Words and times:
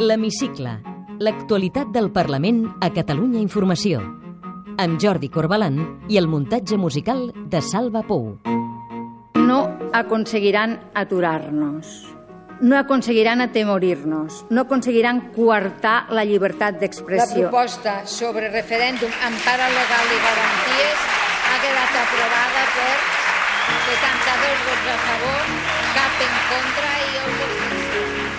L'Hemicicle. 0.00 0.80
L'actualitat 1.22 1.92
del 1.94 2.10
Parlament 2.10 2.64
a 2.82 2.88
Catalunya 2.90 3.38
Informació. 3.38 4.00
Amb 4.82 4.98
Jordi 4.98 5.28
Corbalan 5.30 5.78
i 6.10 6.18
el 6.18 6.26
muntatge 6.26 6.76
musical 6.76 7.28
de 7.50 7.60
Salva 7.62 8.02
Pou. 8.02 8.32
No 9.38 9.58
aconseguiran 9.94 10.74
aturar-nos. 10.98 11.92
No 12.60 12.78
aconseguiran 12.78 13.40
atemorir-nos. 13.44 14.44
No 14.50 14.64
aconseguiran 14.66 15.30
coartar 15.36 16.06
la 16.10 16.24
llibertat 16.24 16.74
La 16.74 16.80
d'expressió. 16.80 17.48
proposta 17.50 18.04
sobre 18.06 18.50
referèndum 18.50 19.10
ampara 19.22 19.68
legal 19.78 20.06
i 20.10 20.18
garanties 20.26 20.98
ha 21.44 21.56
quedat 21.62 21.92
aprovada 22.02 22.62
per 22.74 22.94
72 23.86 24.58
vots 24.66 24.86
a 24.90 24.98
favor, 25.06 25.42
cap 25.94 26.14
en 26.26 26.34
contra 26.50 26.90
i 26.98 27.10
11 27.14 27.42
abstencions. 27.44 27.73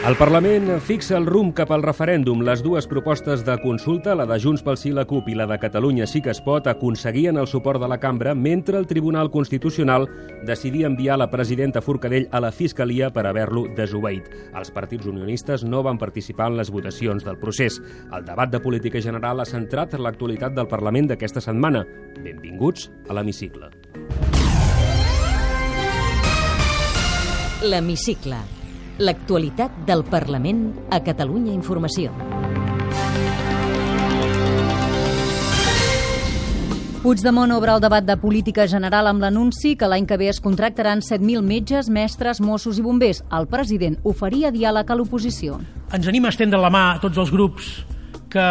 El 0.06 0.14
Parlament 0.20 0.68
fixa 0.86 1.16
el 1.18 1.26
rumb 1.26 1.56
cap 1.58 1.72
al 1.74 1.82
referèndum. 1.82 2.44
Les 2.46 2.60
dues 2.62 2.86
propostes 2.86 3.42
de 3.42 3.56
consulta, 3.58 4.14
la 4.14 4.28
de 4.30 4.36
Junts 4.38 4.62
pel 4.62 4.78
Sí 4.78 4.92
la 4.94 5.08
CUP 5.10 5.32
i 5.32 5.34
la 5.34 5.48
de 5.50 5.56
Catalunya 5.58 6.06
sí 6.06 6.20
que 6.22 6.30
es 6.30 6.44
pot, 6.46 6.68
aconseguien 6.70 7.40
el 7.42 7.48
suport 7.50 7.82
de 7.82 7.88
la 7.90 7.98
cambra 7.98 8.36
mentre 8.38 8.78
el 8.78 8.86
Tribunal 8.86 9.32
Constitucional 9.34 10.06
decidia 10.46 10.86
enviar 10.86 11.18
la 11.18 11.32
presidenta 11.32 11.82
Forcadell 11.82 12.28
a 12.30 12.40
la 12.40 12.52
Fiscalia 12.54 13.10
per 13.10 13.24
haver-lo 13.26 13.64
desobeït. 13.74 14.30
Els 14.54 14.70
partits 14.76 15.08
unionistes 15.10 15.64
no 15.66 15.82
van 15.82 15.98
participar 15.98 16.52
en 16.52 16.60
les 16.60 16.70
votacions 16.70 17.26
del 17.26 17.40
procés. 17.42 17.80
El 18.14 18.28
debat 18.28 18.52
de 18.54 18.62
política 18.62 19.02
general 19.02 19.42
ha 19.42 19.48
centrat 19.50 19.96
l'actualitat 19.98 20.54
del 20.54 20.70
Parlament 20.70 21.10
d'aquesta 21.10 21.42
setmana. 21.42 21.82
Benvinguts 22.22 22.92
a 23.10 23.18
l'Hemicicle. 23.18 23.72
L'Hemicicle. 27.66 28.44
L'actualitat 28.98 29.74
del 29.84 30.06
Parlament 30.08 30.70
a 30.88 31.02
Catalunya 31.04 31.52
Informació. 31.52 32.14
Puigdemont 37.04 37.52
obre 37.52 37.74
el 37.76 37.82
debat 37.84 38.06
de 38.08 38.16
política 38.16 38.64
general 38.72 39.10
amb 39.12 39.20
l'anunci 39.20 39.74
que 39.76 39.90
l'any 39.92 40.08
que 40.08 40.16
ve 40.16 40.30
es 40.32 40.40
contractaran 40.40 41.04
7.000 41.04 41.44
metges, 41.44 41.90
mestres, 41.92 42.40
Mossos 42.40 42.80
i 42.80 42.86
bombers. 42.86 43.20
El 43.36 43.50
president 43.52 44.00
oferia 44.08 44.54
diàleg 44.56 44.88
a 44.90 44.96
l'oposició. 44.96 45.60
ens 45.92 46.08
anem 46.08 46.26
a 46.26 46.30
estendre 46.32 46.60
la 46.60 46.72
mà 46.72 46.96
a 46.96 47.00
tots 47.04 47.18
els 47.18 47.32
grups 47.32 47.84
que 48.30 48.48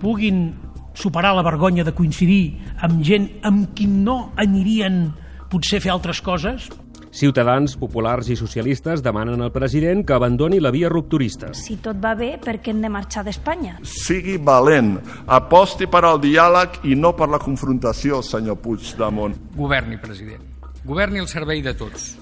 puguin 0.00 0.54
superar 0.94 1.34
la 1.34 1.42
vergonya 1.42 1.82
de 1.82 1.92
coincidir 1.92 2.60
amb 2.80 3.02
gent 3.02 3.28
amb 3.42 3.74
qui 3.74 3.86
no 3.86 4.30
anirien 4.36 5.10
potser 5.50 5.78
a 5.78 5.80
fer 5.80 5.90
altres 5.90 6.22
coses. 6.22 6.70
Ciutadans, 7.10 7.74
populars 7.74 8.28
i 8.30 8.36
socialistes 8.38 9.02
demanen 9.02 9.42
al 9.42 9.50
president 9.50 10.04
que 10.06 10.14
abandoni 10.14 10.60
la 10.62 10.70
via 10.70 10.88
rupturista. 10.88 11.50
Si 11.58 11.74
tot 11.82 11.98
va 11.98 12.14
bé, 12.14 12.36
per 12.38 12.60
què 12.62 12.70
hem 12.70 12.84
de 12.84 12.90
marxar 12.92 13.24
d'Espanya? 13.26 13.80
Sigui 13.82 14.36
valent, 14.38 14.94
aposti 15.26 15.88
per 15.90 16.04
al 16.06 16.20
diàleg 16.22 16.84
i 16.86 16.94
no 16.94 17.10
per 17.18 17.26
la 17.32 17.42
confrontació, 17.42 18.22
senyor 18.22 18.60
Puigdemont. 18.62 19.34
Governi, 19.56 19.98
president. 19.98 20.44
Governi 20.86 21.18
al 21.18 21.28
servei 21.28 21.64
de 21.66 21.74
tots. 21.74 22.12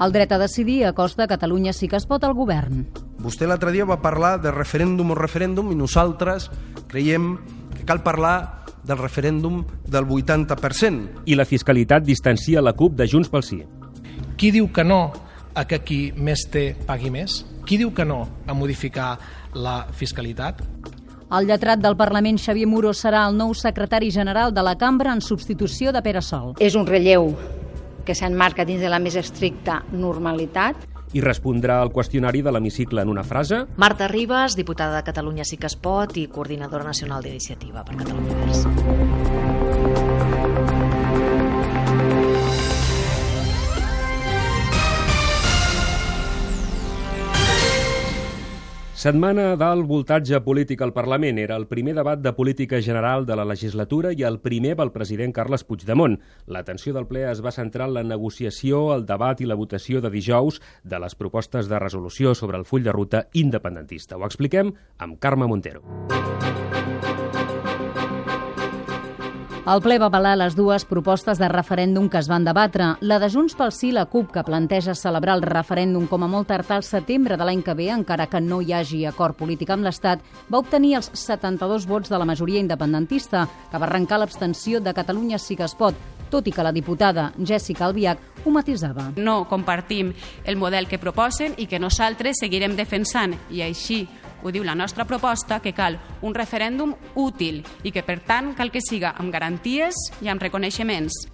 El 0.00 0.14
dret 0.14 0.30
a 0.32 0.38
decidir 0.40 0.84
acosta 0.88 1.26
Catalunya 1.28 1.74
sí 1.76 1.88
que 1.90 1.98
es 1.98 2.06
pot 2.08 2.22
al 2.24 2.32
govern. 2.38 2.86
Vostè 3.20 3.50
l'altre 3.50 3.74
dia 3.74 3.84
va 3.84 3.98
parlar 4.00 4.38
de 4.40 4.54
referèndum 4.54 5.10
o 5.12 5.18
referèndum 5.18 5.74
i 5.74 5.76
nosaltres 5.76 6.48
creiem 6.88 7.34
que 7.74 7.84
cal 7.84 8.00
parlar 8.06 8.64
del 8.86 8.96
referèndum 8.96 9.64
del 9.84 10.06
80%. 10.06 11.26
I 11.26 11.36
la 11.36 11.44
fiscalitat 11.44 12.06
distancia 12.06 12.62
la 12.62 12.72
CUP 12.72 12.96
de 12.96 13.10
Junts 13.10 13.28
pel 13.28 13.44
Sí. 13.44 13.60
Qui 14.40 14.48
diu 14.54 14.70
que 14.72 14.80
no 14.88 15.12
a 15.52 15.66
que 15.68 15.76
qui 15.84 15.98
més 16.16 16.46
té 16.48 16.70
pagui 16.88 17.10
més? 17.12 17.42
Qui 17.68 17.76
diu 17.76 17.90
que 17.92 18.06
no 18.08 18.22
a 18.48 18.54
modificar 18.56 19.10
la 19.52 19.82
fiscalitat? 19.92 20.62
El 21.36 21.44
lletrat 21.50 21.82
del 21.84 21.92
Parlament, 21.98 22.40
Xavier 22.40 22.64
Muro, 22.64 22.94
serà 22.96 23.26
el 23.28 23.36
nou 23.36 23.52
secretari 23.52 24.08
general 24.08 24.56
de 24.56 24.64
la 24.64 24.78
cambra 24.80 25.12
en 25.12 25.20
substitució 25.20 25.92
de 25.92 26.00
Pere 26.00 26.24
Sol. 26.24 26.54
És 26.56 26.72
un 26.72 26.88
relleu 26.88 27.34
que 28.08 28.16
s'enmarca 28.16 28.64
dins 28.64 28.80
de 28.80 28.88
la 28.88 28.96
més 28.96 29.20
estricta 29.20 29.82
normalitat. 29.92 30.88
I 31.12 31.20
respondrà 31.20 31.82
al 31.84 31.92
qüestionari 31.92 32.40
de 32.40 32.56
l'hemicicle 32.56 33.04
en 33.04 33.12
una 33.12 33.28
frase. 33.28 33.66
Marta 33.76 34.08
Ribas, 34.08 34.56
diputada 34.56 34.96
de 34.96 35.04
Catalunya 35.04 35.44
Sí 35.44 35.60
que 35.60 35.68
es 35.68 35.76
pot 35.76 36.16
i 36.16 36.30
coordinadora 36.32 36.88
nacional 36.88 37.20
d'iniciativa 37.20 37.84
per 37.84 38.00
Catalunya 38.00 38.40
Verds. 38.40 39.59
Setmana 49.00 49.54
d'alt 49.56 49.86
voltatge 49.88 50.36
polític 50.44 50.82
al 50.84 50.90
Parlament. 50.92 51.38
Era 51.40 51.56
el 51.56 51.64
primer 51.70 51.94
debat 51.96 52.20
de 52.20 52.34
política 52.36 52.82
general 52.84 53.24
de 53.24 53.38
la 53.38 53.46
legislatura 53.48 54.10
i 54.12 54.26
el 54.28 54.36
primer 54.44 54.74
pel 54.76 54.92
president 54.92 55.32
Carles 55.32 55.64
Puigdemont. 55.64 56.18
L'atenció 56.52 56.92
del 56.92 57.06
ple 57.08 57.22
es 57.30 57.40
va 57.40 57.54
centrar 57.56 57.86
en 57.88 57.94
la 57.96 58.04
negociació, 58.04 58.90
el 58.92 59.06
debat 59.08 59.40
i 59.40 59.48
la 59.48 59.56
votació 59.56 60.04
de 60.04 60.12
dijous 60.12 60.60
de 60.84 61.00
les 61.00 61.16
propostes 61.16 61.72
de 61.72 61.80
resolució 61.80 62.34
sobre 62.34 62.60
el 62.60 62.68
full 62.68 62.84
de 62.84 62.92
ruta 62.92 63.24
independentista. 63.32 64.20
Ho 64.20 64.28
expliquem 64.28 64.74
amb 64.98 65.16
Carme 65.16 65.48
Montero. 65.48 65.80
El 69.60 69.82
ple 69.84 69.98
va 70.00 70.06
avalar 70.08 70.38
les 70.40 70.54
dues 70.56 70.86
propostes 70.88 71.36
de 71.38 71.48
referèndum 71.52 72.06
que 72.08 72.16
es 72.18 72.30
van 72.32 72.46
debatre. 72.46 72.94
La 73.04 73.18
de 73.20 73.28
Junts 73.28 73.52
pel 73.58 73.72
Sí 73.76 73.90
la 73.92 74.06
CUP, 74.08 74.30
que 74.32 74.42
planteja 74.42 74.94
celebrar 74.96 75.34
el 75.36 75.44
referèndum 75.44 76.06
com 76.08 76.24
a 76.24 76.28
molt 76.32 76.48
tard 76.48 76.70
al 76.72 76.82
setembre 76.82 77.36
de 77.36 77.44
l'any 77.44 77.60
que 77.62 77.74
ve, 77.76 77.90
encara 77.92 78.26
que 78.26 78.40
no 78.40 78.62
hi 78.64 78.72
hagi 78.72 79.02
acord 79.04 79.36
polític 79.36 79.70
amb 79.70 79.84
l'Estat, 79.84 80.24
va 80.48 80.62
obtenir 80.64 80.94
els 80.96 81.10
72 81.12 81.84
vots 81.86 82.08
de 82.08 82.18
la 82.18 82.24
majoria 82.24 82.62
independentista, 82.64 83.44
que 83.70 83.78
va 83.78 83.86
arrencar 83.86 84.22
l'abstenció 84.22 84.80
de 84.80 84.96
Catalunya 84.96 85.38
sí 85.38 85.58
que 85.60 85.68
es 85.68 85.76
pot, 85.76 85.94
tot 86.30 86.48
i 86.48 86.54
que 86.56 86.64
la 86.64 86.72
diputada 86.72 87.28
Jessica 87.36 87.84
Albiach 87.84 88.46
ho 88.46 88.54
matisava. 88.54 89.10
No 89.20 89.44
compartim 89.44 90.14
el 90.46 90.56
model 90.56 90.88
que 90.88 90.98
proposen 90.98 91.58
i 91.58 91.68
que 91.68 91.82
nosaltres 91.82 92.40
seguirem 92.40 92.78
defensant, 92.80 93.36
i 93.50 93.60
així 93.66 94.06
ho 94.42 94.50
diu 94.50 94.64
la 94.64 94.74
nostra 94.74 95.04
proposta, 95.04 95.60
que 95.60 95.74
cal 95.76 95.98
un 96.22 96.34
referèndum 96.34 96.94
útil 97.14 97.62
i 97.82 97.92
que, 97.92 98.02
per 98.02 98.20
tant, 98.26 98.54
cal 98.54 98.70
que 98.70 98.82
siga 98.84 99.14
amb 99.18 99.32
garanties 99.32 99.96
i 100.20 100.28
amb 100.28 100.42
reconeixements. 100.42 101.24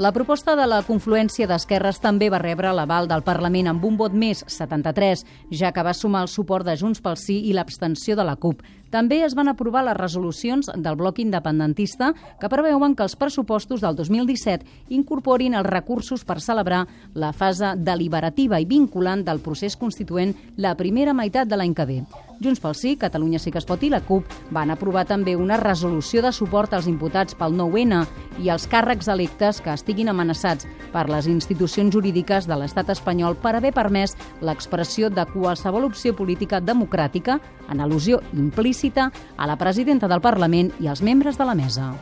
La 0.00 0.14
proposta 0.16 0.54
de 0.56 0.64
la 0.64 0.78
confluència 0.80 1.44
d'esquerres 1.44 1.98
també 2.00 2.30
va 2.32 2.38
rebre 2.40 2.70
l'aval 2.72 3.04
del 3.04 3.20
Parlament 3.20 3.66
amb 3.68 3.82
un 3.84 3.98
vot 4.00 4.14
més, 4.16 4.40
73, 4.48 5.26
ja 5.52 5.74
que 5.76 5.84
va 5.84 5.92
sumar 5.92 6.22
el 6.24 6.30
suport 6.32 6.64
de 6.64 6.72
Junts 6.80 7.02
pel 7.04 7.18
Sí 7.20 7.36
i 7.50 7.52
l'abstenció 7.52 8.16
de 8.16 8.24
la 8.24 8.38
CUP. 8.40 8.62
També 8.88 9.18
es 9.26 9.36
van 9.36 9.52
aprovar 9.52 9.84
les 9.84 9.98
resolucions 9.98 10.72
del 10.72 10.96
bloc 10.96 11.20
independentista 11.20 12.14
que 12.40 12.48
preveuen 12.48 12.96
que 12.96 13.04
els 13.04 13.18
pressupostos 13.20 13.84
del 13.84 14.00
2017 14.00 14.88
incorporin 14.96 15.60
els 15.60 15.68
recursos 15.68 16.24
per 16.24 16.40
celebrar 16.40 16.86
la 17.12 17.34
fase 17.36 17.74
deliberativa 17.76 18.56
i 18.56 18.64
vinculant 18.64 19.28
del 19.28 19.44
procés 19.44 19.76
constituent 19.76 20.32
la 20.56 20.78
primera 20.80 21.12
meitat 21.12 21.44
de 21.44 21.60
l'any 21.60 21.76
que 21.76 21.90
ve. 21.92 22.02
Junts 22.40 22.60
pel 22.60 22.74
Sí, 22.74 22.94
Catalunya 22.96 23.38
sí 23.38 23.50
que 23.52 23.60
es 23.60 23.66
pot 23.68 23.82
i 23.84 23.90
la 23.92 24.00
CUP 24.00 24.24
van 24.56 24.70
aprovar 24.72 25.02
també 25.04 25.34
una 25.36 25.58
resolució 25.60 26.22
de 26.24 26.32
suport 26.32 26.72
als 26.72 26.88
imputats 26.88 27.36
pel 27.36 27.52
9-N 27.58 27.98
i 28.40 28.48
als 28.48 28.64
càrrecs 28.70 29.10
electes 29.12 29.60
que 29.60 29.74
estiguin 29.76 30.08
amenaçats 30.08 30.64
per 30.94 31.04
les 31.12 31.28
institucions 31.28 31.92
jurídiques 31.92 32.48
de 32.48 32.56
l'estat 32.56 32.94
espanyol 32.96 33.36
per 33.36 33.58
haver 33.58 33.74
permès 33.76 34.16
l'expressió 34.40 35.12
de 35.12 35.26
qualsevol 35.34 35.84
opció 35.90 36.16
política 36.16 36.62
democràtica 36.64 37.36
en 37.68 37.84
al·lusió 37.84 38.22
implícita 38.32 39.10
a 39.36 39.46
la 39.46 39.60
presidenta 39.60 40.08
del 40.08 40.24
Parlament 40.24 40.72
i 40.80 40.88
als 40.88 41.04
membres 41.04 41.36
de 41.36 41.44
la 41.44 41.54
mesa. 41.54 41.92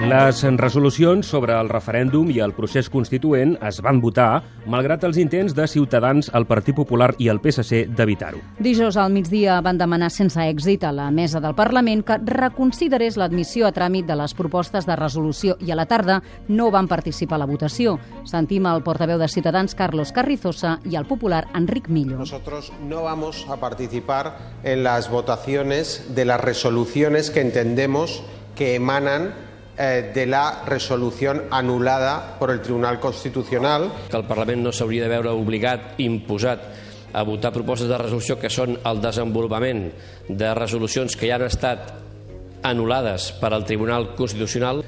Les 0.00 0.42
resolucions 0.56 1.28
sobre 1.28 1.52
el 1.60 1.68
referèndum 1.68 2.30
i 2.32 2.38
el 2.40 2.54
procés 2.56 2.86
constituent 2.88 3.50
es 3.68 3.82
van 3.84 3.98
votar 4.00 4.40
malgrat 4.72 5.02
els 5.04 5.18
intents 5.20 5.52
de 5.52 5.66
Ciutadans, 5.68 6.30
el 6.32 6.46
Partit 6.48 6.74
Popular 6.78 7.10
i 7.20 7.28
el 7.28 7.36
PSC 7.44 7.82
d'evitar-ho. 7.98 8.40
Dijous 8.64 8.96
al 8.96 9.12
migdia 9.12 9.58
van 9.60 9.76
demanar 9.76 10.08
sense 10.14 10.40
èxit 10.40 10.86
a 10.88 10.92
la 10.96 11.10
mesa 11.12 11.42
del 11.44 11.52
Parlament 11.58 12.00
que 12.08 12.16
reconsiderés 12.16 13.18
l'admissió 13.20 13.68
a 13.68 13.74
tràmit 13.76 14.08
de 14.08 14.16
les 14.16 14.32
propostes 14.38 14.88
de 14.88 14.96
resolució 14.96 15.58
i 15.60 15.68
a 15.68 15.76
la 15.76 15.84
tarda 15.84 16.22
no 16.48 16.70
van 16.72 16.88
participar 16.88 17.36
a 17.36 17.42
la 17.44 17.50
votació. 17.52 17.98
Sentim 18.24 18.70
el 18.72 18.80
portaveu 18.82 19.20
de 19.20 19.28
Ciutadans, 19.28 19.76
Carlos 19.76 20.14
Carrizosa, 20.16 20.78
i 20.88 20.96
el 20.96 21.04
popular 21.04 21.44
Enric 21.52 21.92
Millo. 21.92 22.16
Nosotros 22.16 22.72
no 22.88 23.02
vamos 23.02 23.44
a 23.50 23.60
participar 23.60 24.38
en 24.64 24.82
las 24.82 25.10
votaciones 25.10 26.14
de 26.14 26.24
las 26.24 26.40
resoluciones 26.40 27.30
que 27.30 27.42
entendemos 27.42 28.22
que 28.56 28.74
emanan 28.76 29.49
eh, 29.80 30.12
de 30.14 30.26
la 30.26 30.62
resolución 30.66 31.44
anulada 31.50 32.36
por 32.38 32.50
el 32.50 32.60
Tribunal 32.60 33.00
Constitucional. 33.00 33.90
Que 34.10 34.20
el 34.20 34.28
Parlament 34.28 34.60
no 34.66 34.72
s'hauria 34.76 35.06
de 35.08 35.14
veure 35.16 35.32
obligat, 35.32 35.94
imposat, 36.04 36.68
a 37.12 37.24
votar 37.24 37.50
propostes 37.50 37.88
de 37.88 37.98
resolució 37.98 38.36
que 38.38 38.52
són 38.52 38.76
el 38.86 39.00
desenvolupament 39.02 39.88
de 40.28 40.52
resolucions 40.54 41.16
que 41.16 41.26
ja 41.26 41.40
han 41.40 41.48
estat 41.48 41.90
anul·lades 42.62 43.32
per 43.40 43.54
al 43.56 43.64
Tribunal 43.66 44.12
Constitucional 44.14 44.84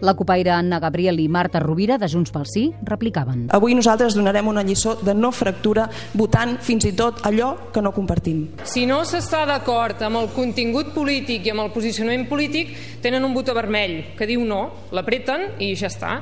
La 0.00 0.14
copaire 0.14 0.50
Anna 0.50 0.78
Gabriel 0.78 1.20
i 1.20 1.28
Marta 1.28 1.60
Rovira, 1.62 1.96
de 1.98 2.08
Junts 2.08 2.32
pel 2.34 2.46
Sí, 2.50 2.66
replicaven. 2.84 3.46
Avui 3.56 3.74
nosaltres 3.74 4.16
donarem 4.18 4.48
una 4.48 4.64
lliçó 4.66 4.96
de 5.00 5.14
no 5.14 5.32
fractura 5.32 5.88
votant 6.14 6.56
fins 6.60 6.84
i 6.84 6.92
tot 6.96 7.24
allò 7.26 7.72
que 7.72 7.82
no 7.82 7.94
compartim. 7.96 8.46
Si 8.64 8.86
no 8.86 9.02
s'està 9.08 9.44
d'acord 9.48 10.02
amb 10.06 10.20
el 10.22 10.30
contingut 10.36 10.92
polític 10.94 11.46
i 11.46 11.54
amb 11.54 11.66
el 11.66 11.74
posicionament 11.74 12.28
polític, 12.28 12.76
tenen 13.02 13.24
un 13.24 13.34
botó 13.34 13.56
vermell 13.56 14.16
que 14.18 14.28
diu 14.28 14.44
no, 14.44 14.66
l'apreten 14.92 15.52
i 15.58 15.74
ja 15.74 15.88
està. 15.92 16.16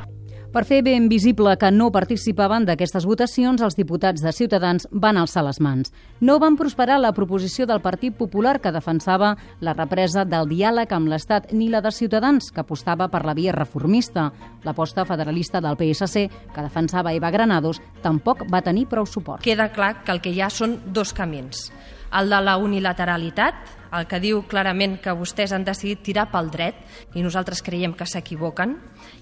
Per 0.55 0.62
fer 0.62 0.85
ben 0.87 1.09
visible 1.11 1.51
que 1.59 1.67
no 1.75 1.89
participaven 1.91 2.62
d'aquestes 2.69 3.03
votacions, 3.11 3.59
els 3.67 3.75
diputats 3.75 4.23
de 4.23 4.31
Ciutadans 4.31 4.85
van 4.93 5.19
alçar 5.19 5.43
les 5.43 5.59
mans. 5.59 5.91
No 6.23 6.37
van 6.39 6.55
prosperar 6.55 7.01
la 7.03 7.11
proposició 7.17 7.67
del 7.67 7.81
Partit 7.83 8.15
Popular 8.15 8.61
que 8.62 8.71
defensava 8.71 9.33
la 9.59 9.75
represa 9.75 10.23
del 10.23 10.47
diàleg 10.53 10.95
amb 10.95 11.11
l'Estat 11.11 11.51
ni 11.51 11.67
la 11.73 11.81
de 11.83 11.91
Ciutadans, 11.91 12.53
que 12.55 12.62
apostava 12.62 13.09
per 13.11 13.25
la 13.27 13.35
via 13.35 13.51
reformista. 13.51 14.29
L'aposta 14.62 15.03
federalista 15.05 15.59
del 15.59 15.75
PSC, 15.75 16.29
que 16.55 16.67
defensava 16.69 17.17
Eva 17.19 17.35
Granados, 17.35 17.83
tampoc 18.07 18.47
va 18.47 18.62
tenir 18.62 18.87
prou 18.87 19.11
suport. 19.11 19.43
Queda 19.43 19.73
clar 19.75 20.05
que 20.05 20.15
el 20.15 20.23
que 20.23 20.31
hi 20.31 20.39
ha 20.39 20.53
són 20.55 20.79
dos 20.87 21.11
camins. 21.19 21.73
El 22.15 22.31
de 22.31 22.39
la 22.47 22.61
unilateralitat, 22.62 23.84
el 23.99 24.06
que 24.11 24.20
diu 24.23 24.43
clarament 24.50 24.99
que 25.02 25.14
vostès 25.17 25.52
han 25.55 25.67
decidit 25.67 26.02
tirar 26.06 26.26
pel 26.32 26.50
dret 26.52 26.81
i 27.14 27.23
nosaltres 27.23 27.62
creiem 27.62 27.94
que 27.94 28.08
s'equivoquen 28.08 28.76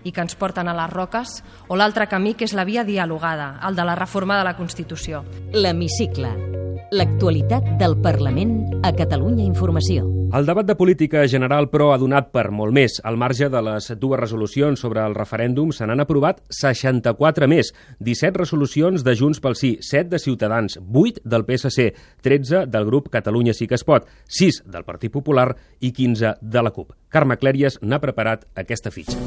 i 0.04 0.12
que 0.12 0.24
ens 0.24 0.36
porten 0.38 0.68
a 0.68 0.76
les 0.76 0.90
roques, 0.92 1.40
o 1.68 1.76
l'altre 1.76 2.08
camí 2.08 2.34
que 2.34 2.48
és 2.48 2.56
la 2.56 2.64
via 2.68 2.84
dialogada, 2.84 3.58
el 3.66 3.76
de 3.76 3.84
la 3.84 3.98
reforma 3.98 4.38
de 4.38 4.48
la 4.48 4.56
Constitució. 4.56 5.24
L'hemicicle. 5.52 6.32
L'actualitat 6.92 7.76
del 7.80 7.96
Parlament 8.02 8.82
a 8.84 8.92
Catalunya 8.92 9.44
Informació. 9.44 10.21
El 10.32 10.46
debat 10.46 10.64
de 10.64 10.74
política 10.80 11.26
general, 11.28 11.66
però, 11.68 11.90
ha 11.92 11.98
donat 12.00 12.30
per 12.32 12.46
molt 12.56 12.72
més. 12.72 12.94
Al 13.04 13.18
marge 13.20 13.50
de 13.52 13.60
les 13.66 13.90
dues 14.00 14.16
resolucions 14.16 14.80
sobre 14.80 15.02
el 15.04 15.12
referèndum, 15.12 15.74
se 15.76 15.84
n'han 15.84 16.00
aprovat 16.00 16.40
64 16.48 17.50
més. 17.52 17.74
17 18.00 18.40
resolucions 18.40 19.04
de 19.04 19.12
Junts 19.12 19.42
pel 19.44 19.58
Sí, 19.60 19.74
7 19.84 20.08
de 20.14 20.22
Ciutadans, 20.22 20.78
8 20.80 21.20
del 21.28 21.44
PSC, 21.44 21.92
13 22.24 22.64
del 22.64 22.88
grup 22.88 23.12
Catalunya 23.12 23.52
Sí 23.52 23.68
que 23.68 23.76
es 23.76 23.84
pot, 23.84 24.08
6 24.24 24.62
del 24.72 24.88
Partit 24.88 25.12
Popular 25.12 25.50
i 25.80 25.92
15 25.92 26.38
de 26.40 26.64
la 26.64 26.72
CUP. 26.72 26.96
Carme 27.12 27.36
Clèries 27.36 27.76
n'ha 27.82 28.00
preparat 28.00 28.48
aquesta 28.56 28.90
fitxa. 28.90 29.20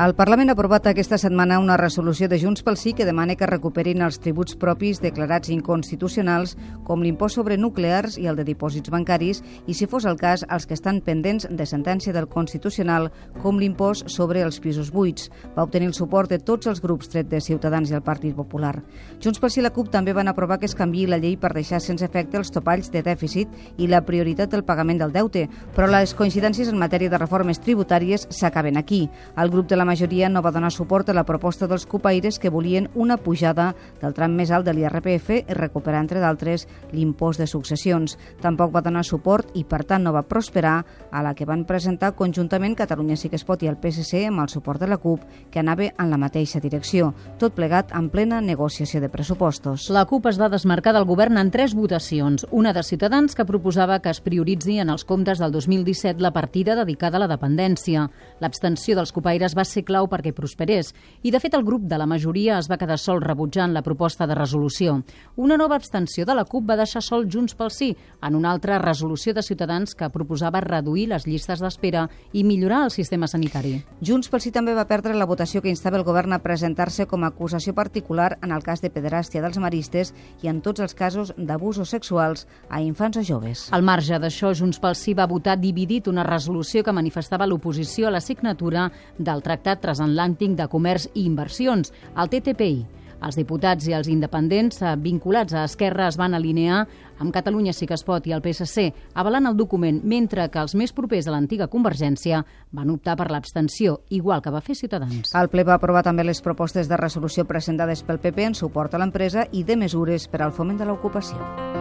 El 0.00 0.14
Parlament 0.16 0.48
ha 0.48 0.54
aprovat 0.56 0.86
aquesta 0.88 1.18
setmana 1.20 1.58
una 1.60 1.74
resolució 1.76 2.24
de 2.32 2.38
Junts 2.40 2.62
pel 2.64 2.78
Sí 2.80 2.94
que 2.96 3.04
demana 3.04 3.34
que 3.36 3.44
recuperin 3.44 4.00
els 4.00 4.16
tributs 4.16 4.54
propis 4.56 4.96
declarats 5.04 5.50
inconstitucionals 5.52 6.54
com 6.88 7.02
l'impost 7.04 7.36
sobre 7.36 7.58
nuclears 7.60 8.14
i 8.16 8.24
el 8.30 8.38
de 8.38 8.46
dipòsits 8.48 8.88
bancaris 8.88 9.42
i, 9.66 9.74
si 9.76 9.84
fos 9.84 10.06
el 10.08 10.16
cas, 10.16 10.46
els 10.48 10.64
que 10.64 10.72
estan 10.72 11.02
pendents 11.04 11.44
de 11.50 11.66
sentència 11.68 12.14
del 12.16 12.30
Constitucional 12.32 13.10
com 13.42 13.60
l'impost 13.60 14.08
sobre 14.08 14.40
els 14.40 14.56
pisos 14.64 14.88
buits. 14.88 15.28
Va 15.58 15.66
obtenir 15.68 15.90
el 15.90 15.98
suport 15.98 16.32
de 16.32 16.38
tots 16.38 16.72
els 16.72 16.80
grups 16.80 17.12
tret 17.12 17.28
de 17.28 17.42
Ciutadans 17.44 17.92
i 17.92 17.98
el 17.98 18.00
Partit 18.00 18.32
Popular. 18.32 18.78
Junts 19.20 19.36
pel 19.36 19.52
Sí 19.52 19.60
i 19.60 19.66
la 19.66 19.74
CUP 19.76 19.92
també 19.92 20.16
van 20.16 20.32
aprovar 20.32 20.62
que 20.64 20.70
es 20.70 20.78
canvi 20.78 21.04
la 21.12 21.20
llei 21.20 21.36
per 21.36 21.52
deixar 21.52 21.82
sense 21.84 22.08
efecte 22.08 22.40
els 22.40 22.48
topalls 22.48 22.88
de 22.88 23.04
dèficit 23.04 23.52
i 23.76 23.92
la 23.92 24.00
prioritat 24.08 24.56
del 24.56 24.64
pagament 24.64 25.04
del 25.04 25.12
deute, 25.12 25.44
però 25.76 25.92
les 25.92 26.16
coincidències 26.16 26.72
en 26.72 26.80
matèria 26.80 27.12
de 27.12 27.20
reformes 27.20 27.60
tributàries 27.60 28.30
s'acaben 28.32 28.80
aquí. 28.80 29.04
El 29.36 29.52
grup 29.52 29.68
de 29.68 29.76
la 29.76 29.89
majoria 29.90 30.28
no 30.30 30.42
va 30.42 30.52
donar 30.54 30.70
suport 30.70 31.08
a 31.10 31.16
la 31.16 31.26
proposta 31.26 31.66
dels 31.66 31.86
copaires 31.90 32.38
que 32.38 32.52
volien 32.52 32.88
una 32.94 33.16
pujada 33.18 33.72
del 34.00 34.14
tram 34.14 34.36
més 34.38 34.52
alt 34.54 34.68
de 34.68 34.74
l'IRPF 34.76 35.30
i 35.40 35.56
recuperar, 35.58 36.04
entre 36.04 36.22
d'altres, 36.22 36.66
l'impost 36.94 37.42
de 37.42 37.48
successions. 37.50 38.16
Tampoc 38.40 38.72
va 38.74 38.84
donar 38.86 39.04
suport 39.06 39.50
i, 39.58 39.64
per 39.64 39.82
tant, 39.84 40.04
no 40.06 40.14
va 40.14 40.26
prosperar 40.26 40.76
a 41.10 41.22
la 41.26 41.34
que 41.34 41.48
van 41.48 41.66
presentar 41.66 42.14
conjuntament 42.18 42.76
Catalunya 42.78 43.16
sí 43.16 43.28
que 43.28 43.36
es 43.36 43.44
pot 43.46 43.62
i 43.62 43.68
el 43.70 43.78
PSC 43.80 44.24
amb 44.28 44.44
el 44.44 44.50
suport 44.52 44.80
de 44.80 44.88
la 44.90 44.98
CUP, 45.00 45.24
que 45.50 45.60
anava 45.60 45.90
en 45.90 46.10
la 46.10 46.18
mateixa 46.20 46.60
direcció, 46.62 47.10
tot 47.38 47.54
plegat 47.56 47.92
en 47.96 48.08
plena 48.12 48.40
negociació 48.40 49.00
de 49.02 49.10
pressupostos. 49.12 49.88
La 49.90 50.06
CUP 50.06 50.30
es 50.30 50.40
va 50.40 50.50
desmarcar 50.52 50.94
del 50.96 51.08
govern 51.08 51.38
en 51.40 51.50
tres 51.50 51.74
votacions. 51.74 52.46
Una 52.50 52.72
de 52.72 52.82
Ciutadans 52.82 53.34
que 53.34 53.46
proposava 53.48 54.00
que 54.00 54.10
es 54.10 54.20
prioritzi 54.20 54.78
en 54.78 54.90
els 54.90 55.04
comptes 55.04 55.40
del 55.40 55.52
2017 55.52 56.20
la 56.22 56.32
partida 56.32 56.76
dedicada 56.78 57.18
a 57.18 57.24
la 57.24 57.30
dependència. 57.30 58.08
L'abstenció 58.40 58.96
dels 58.96 59.12
copaires 59.12 59.56
va 59.56 59.64
ser 59.64 59.79
clau 59.86 60.08
perquè 60.10 60.32
prosperés 60.36 60.92
i, 61.22 61.30
de 61.30 61.40
fet, 61.40 61.54
el 61.54 61.64
grup 61.64 61.86
de 61.88 61.98
la 61.98 62.06
majoria 62.06 62.58
es 62.58 62.68
va 62.70 62.78
quedar 62.80 62.98
sol 62.98 63.20
rebutjant 63.22 63.72
la 63.74 63.82
proposta 63.82 64.26
de 64.26 64.34
resolució. 64.34 65.00
Una 65.36 65.56
nova 65.56 65.76
abstenció 65.76 66.26
de 66.26 66.34
la 66.34 66.44
CUP 66.44 66.68
va 66.68 66.78
deixar 66.80 67.02
sol 67.02 67.26
Junts 67.30 67.54
pel 67.54 67.70
Sí 67.70 67.90
en 68.22 68.34
una 68.36 68.50
altra 68.50 68.78
resolució 68.78 69.34
de 69.34 69.42
Ciutadans 69.42 69.94
que 69.94 70.10
proposava 70.10 70.60
reduir 70.64 71.08
les 71.10 71.26
llistes 71.26 71.60
d'espera 71.62 72.06
i 72.32 72.44
millorar 72.44 72.84
el 72.84 72.94
sistema 72.94 73.28
sanitari. 73.30 73.78
Junts 74.02 74.28
pel 74.28 74.42
Sí 74.42 74.52
també 74.52 74.74
va 74.74 74.88
perdre 74.90 75.14
la 75.14 75.28
votació 75.30 75.62
que 75.62 75.70
instava 75.72 75.98
el 76.00 76.04
govern 76.04 76.32
a 76.32 76.40
presentar-se 76.42 77.06
com 77.06 77.24
a 77.24 77.30
acusació 77.30 77.74
particular 77.74 78.38
en 78.42 78.52
el 78.52 78.64
cas 78.66 78.82
de 78.82 78.90
pederàstia 78.90 79.42
dels 79.44 79.60
maristes 79.62 80.14
i 80.42 80.50
en 80.50 80.60
tots 80.64 80.80
els 80.80 80.94
casos 80.94 81.32
d'abusos 81.36 81.90
sexuals 81.90 82.46
a 82.68 82.80
infants 82.82 83.20
o 83.20 83.24
joves. 83.26 83.68
Al 83.72 83.86
marge 83.86 84.18
d'això, 84.18 84.52
Junts 84.56 84.80
pel 84.82 84.96
Sí 84.98 85.14
va 85.14 85.28
votar 85.30 85.58
dividit 85.60 86.08
una 86.08 86.24
resolució 86.26 86.82
que 86.84 86.92
manifestava 86.96 87.46
l'oposició 87.46 88.08
a 88.08 88.14
la 88.16 88.20
signatura 88.24 88.90
del 89.18 89.42
Tractat 89.42 89.59
Transatlàntic 89.64 90.56
de 90.58 90.68
Comerç 90.70 91.10
i 91.14 91.26
Inversions, 91.26 91.92
el 92.16 92.32
TTPI. 92.32 93.00
Els 93.20 93.36
diputats 93.36 93.84
i 93.84 93.92
els 93.92 94.08
independents 94.08 94.80
eh, 94.80 94.94
vinculats 94.96 95.52
a 95.52 95.66
Esquerra 95.68 96.06
es 96.08 96.16
van 96.16 96.34
alinear 96.34 96.86
amb 97.20 97.34
Catalunya 97.34 97.74
sí 97.76 97.84
que 97.86 97.92
es 97.98 98.04
pot 98.06 98.24
i 98.26 98.32
el 98.32 98.40
PSC 98.40 98.86
avalant 99.20 99.50
el 99.50 99.58
document, 99.58 100.00
mentre 100.08 100.48
que 100.48 100.62
els 100.62 100.74
més 100.74 100.94
propers 100.96 101.28
a 101.28 101.34
l'antiga 101.34 101.68
Convergència 101.68 102.40
van 102.72 102.94
optar 102.94 103.18
per 103.20 103.28
l'abstenció, 103.30 104.00
igual 104.08 104.40
que 104.40 104.54
va 104.54 104.64
fer 104.64 104.78
Ciutadans. 104.78 105.34
El 105.36 105.52
ple 105.52 105.66
va 105.68 105.76
aprovar 105.76 106.02
també 106.06 106.24
les 106.24 106.40
propostes 106.40 106.88
de 106.88 106.96
resolució 106.96 107.44
presentades 107.44 108.02
pel 108.02 108.22
PP 108.24 108.48
en 108.48 108.56
suport 108.56 108.96
a 108.96 109.02
l'empresa 109.04 109.44
i 109.52 109.66
de 109.68 109.76
mesures 109.76 110.26
per 110.28 110.40
al 110.40 110.56
foment 110.56 110.80
de 110.80 110.88
l'ocupació. 110.88 111.79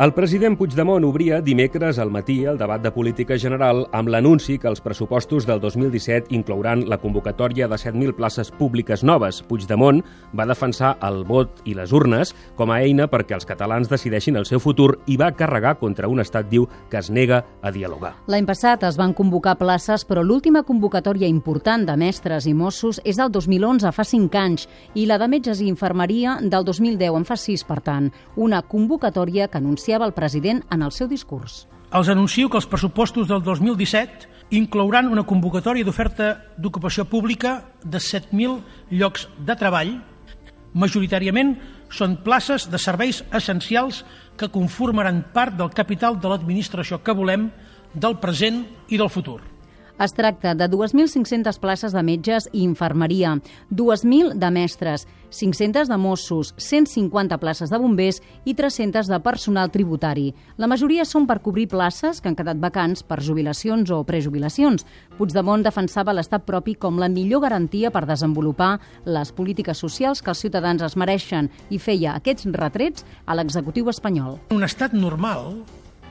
El 0.00 0.14
president 0.16 0.54
Puigdemont 0.56 1.04
obria 1.04 1.42
dimecres 1.44 1.98
al 2.00 2.08
matí 2.08 2.38
el 2.48 2.56
debat 2.56 2.80
de 2.80 2.88
política 2.88 3.36
general 3.36 3.82
amb 3.92 4.08
l'anunci 4.08 4.54
que 4.56 4.70
els 4.70 4.80
pressupostos 4.80 5.44
del 5.44 5.58
2017 5.60 6.32
inclouran 6.32 6.86
la 6.88 6.96
convocatòria 6.96 7.66
de 7.68 7.76
7.000 7.76 8.14
places 8.16 8.48
públiques 8.48 9.04
noves. 9.04 9.42
Puigdemont 9.44 10.00
va 10.32 10.46
defensar 10.48 10.94
el 11.04 11.20
vot 11.28 11.60
i 11.68 11.74
les 11.76 11.92
urnes 11.92 12.32
com 12.56 12.72
a 12.72 12.78
eina 12.80 13.10
perquè 13.12 13.36
els 13.36 13.44
catalans 13.44 13.90
decideixin 13.92 14.40
el 14.40 14.46
seu 14.48 14.62
futur 14.64 15.02
i 15.04 15.18
va 15.20 15.34
carregar 15.36 15.74
contra 15.82 16.08
un 16.08 16.24
estat, 16.24 16.48
diu, 16.48 16.64
que 16.88 16.96
es 16.96 17.12
nega 17.12 17.42
a 17.60 17.68
dialogar. 17.68 18.14
L'any 18.32 18.48
passat 18.48 18.88
es 18.88 18.96
van 18.96 19.12
convocar 19.12 19.58
places, 19.60 20.06
però 20.08 20.24
l'última 20.24 20.64
convocatòria 20.64 21.28
important 21.28 21.84
de 21.84 21.98
mestres 22.00 22.48
i 22.48 22.54
Mossos 22.56 23.02
és 23.04 23.20
del 23.20 23.28
2011, 23.36 23.92
fa 23.92 24.08
5 24.08 24.40
anys, 24.46 24.64
i 24.96 25.04
la 25.04 25.20
de 25.20 25.28
metges 25.28 25.60
i 25.60 25.68
infermeria 25.68 26.38
del 26.40 26.64
2010, 26.64 27.20
en 27.20 27.28
fa 27.28 27.36
6, 27.36 27.68
per 27.68 27.82
tant. 27.84 28.08
Una 28.40 28.64
convocatòria 28.64 29.52
que 29.52 29.60
anuncia 29.60 29.89
anunciava 29.90 30.06
el 30.06 30.14
president 30.14 30.62
en 30.70 30.82
el 30.82 30.92
seu 30.92 31.08
discurs. 31.08 31.66
Els 31.90 32.08
anuncio 32.08 32.48
que 32.48 32.58
els 32.58 32.68
pressupostos 32.70 33.26
del 33.26 33.42
2017 33.42 34.28
inclouran 34.54 35.10
una 35.10 35.24
convocatòria 35.26 35.84
d'oferta 35.84 36.46
d'ocupació 36.56 37.04
pública 37.04 37.64
de 37.82 37.98
7.000 37.98 38.60
llocs 38.90 39.28
de 39.38 39.56
treball. 39.56 39.96
Majoritàriament 40.74 41.56
són 41.90 42.20
places 42.22 42.68
de 42.70 42.78
serveis 42.78 43.24
essencials 43.34 44.04
que 44.38 44.50
conformaran 44.50 45.24
part 45.34 45.56
del 45.58 45.74
capital 45.74 46.20
de 46.20 46.30
l'administració 46.30 47.02
que 47.02 47.14
volem 47.14 47.50
del 47.94 48.18
present 48.22 48.62
i 48.88 48.96
del 48.96 49.10
futur. 49.10 49.40
Es 50.00 50.14
tracta 50.16 50.54
de 50.54 50.64
2.500 50.64 51.58
places 51.60 51.92
de 51.92 52.00
metges 52.02 52.46
i 52.56 52.62
infermeria, 52.64 53.34
2.000 53.68 54.32
de 54.40 54.48
mestres, 54.50 55.04
500 55.28 55.90
de 55.92 55.98
Mossos, 56.00 56.54
150 56.56 57.36
places 57.36 57.68
de 57.68 57.76
bombers 57.76 58.22
i 58.48 58.54
300 58.56 59.10
de 59.12 59.18
personal 59.20 59.68
tributari. 59.70 60.30
La 60.56 60.70
majoria 60.72 61.04
són 61.04 61.28
per 61.28 61.42
cobrir 61.44 61.68
places 61.68 62.22
que 62.24 62.32
han 62.32 62.38
quedat 62.38 62.56
vacants 62.56 63.04
per 63.04 63.20
jubilacions 63.20 63.92
o 63.92 64.00
prejubilacions. 64.08 64.88
Puigdemont 65.20 65.68
defensava 65.68 66.16
l'estat 66.16 66.48
propi 66.48 66.78
com 66.80 66.96
la 66.96 67.12
millor 67.12 67.44
garantia 67.44 67.92
per 67.92 68.06
desenvolupar 68.08 68.78
les 69.04 69.36
polítiques 69.36 69.84
socials 69.84 70.24
que 70.24 70.32
els 70.32 70.40
ciutadans 70.40 70.80
es 70.80 70.96
mereixen 70.96 71.52
i 71.68 71.76
feia 71.76 72.16
aquests 72.16 72.48
retrets 72.56 73.04
a 73.26 73.36
l'executiu 73.36 73.92
espanyol. 73.92 74.40
En 74.48 74.64
un 74.64 74.64
estat 74.64 74.96
normal 74.96 75.58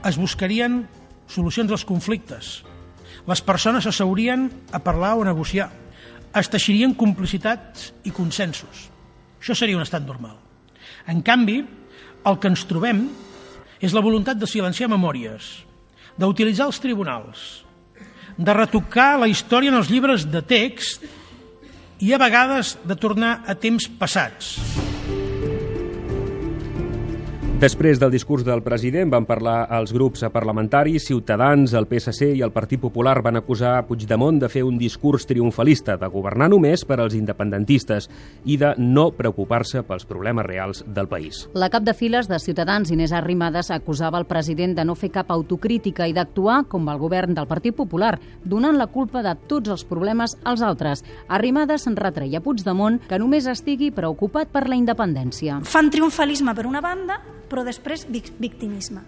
es 0.05 0.21
buscarien 0.21 0.83
solucions 1.25 1.71
als 1.73 1.89
conflictes, 1.89 2.59
les 3.27 3.41
persones 3.45 3.83
s'asseurien 3.83 4.47
a 4.71 4.79
parlar 4.83 5.15
o 5.17 5.23
a 5.23 5.29
negociar. 5.29 5.69
Es 6.35 6.49
teixirien 6.51 6.93
complicitats 6.93 7.91
i 8.05 8.13
consensos. 8.15 8.87
Això 9.39 9.55
seria 9.55 9.77
un 9.77 9.85
estat 9.85 10.05
normal. 10.05 10.37
En 11.07 11.23
canvi, 11.25 11.63
el 12.25 12.37
que 12.39 12.51
ens 12.51 12.65
trobem 12.69 13.07
és 13.79 13.95
la 13.95 14.03
voluntat 14.03 14.37
de 14.39 14.47
silenciar 14.49 14.89
memòries, 14.91 15.47
d'utilitzar 16.19 16.67
els 16.67 16.81
tribunals, 16.83 17.47
de 18.37 18.55
retocar 18.55 19.17
la 19.19 19.31
història 19.31 19.71
en 19.71 19.79
els 19.79 19.89
llibres 19.91 20.27
de 20.31 20.43
text 20.43 21.07
i 21.99 22.13
a 22.13 22.21
vegades 22.21 22.77
de 22.87 22.95
tornar 22.95 23.41
a 23.47 23.55
temps 23.59 23.89
passats. 23.99 24.55
Després 27.59 27.99
del 27.99 28.13
discurs 28.13 28.45
del 28.47 28.61
president 28.63 29.09
van 29.11 29.25
parlar 29.27 29.65
els 29.75 29.91
grups 29.91 30.21
parlamentaris, 30.31 31.03
Ciutadans, 31.09 31.73
el 31.75 31.89
PSC 31.89 32.29
i 32.37 32.43
el 32.45 32.53
Partit 32.55 32.79
Popular 32.79 33.17
van 33.19 33.35
acusar 33.35 33.81
Puigdemont 33.83 34.37
de 34.39 34.47
fer 34.47 34.61
un 34.63 34.77
discurs 34.79 35.25
triomfalista, 35.27 35.97
de 35.99 36.07
governar 36.07 36.47
només 36.53 36.85
per 36.87 37.01
als 37.03 37.17
independentistes 37.17 38.07
i 38.47 38.55
de 38.61 38.69
no 38.79 39.09
preocupar-se 39.11 39.81
pels 39.83 40.07
problemes 40.07 40.47
reals 40.47 40.85
del 40.87 41.09
país. 41.11 41.41
La 41.51 41.67
cap 41.67 41.83
de 41.83 41.91
files 41.93 42.29
de 42.31 42.39
Ciutadans, 42.39 42.93
Inés 42.95 43.11
Arrimadas, 43.11 43.73
acusava 43.75 44.21
el 44.23 44.29
president 44.29 44.77
de 44.77 44.85
no 44.87 44.95
fer 44.95 45.09
cap 45.17 45.33
autocrítica 45.35 46.07
i 46.07 46.15
d'actuar 46.15 46.61
com 46.71 46.87
el 46.87 47.01
govern 47.01 47.35
del 47.35 47.49
Partit 47.49 47.75
Popular, 47.75 48.13
donant 48.45 48.79
la 48.79 48.87
culpa 48.87 49.19
de 49.19 49.35
tots 49.51 49.67
els 49.75 49.83
problemes 49.83 50.37
als 50.45 50.63
altres. 50.63 51.03
Arrimadas 51.27 51.89
retreia 51.91 52.39
a 52.39 52.45
Puigdemont 52.47 53.01
que 53.09 53.19
només 53.19 53.51
estigui 53.51 53.91
preocupat 53.91 54.47
per 54.47 54.69
la 54.69 54.79
independència. 54.79 55.59
Fan 55.67 55.91
triomfalisme 55.91 56.55
per 56.55 56.65
una 56.69 56.79
banda, 56.79 57.19
però 57.49 57.65
després 57.67 58.05
victimisme. 58.09 59.03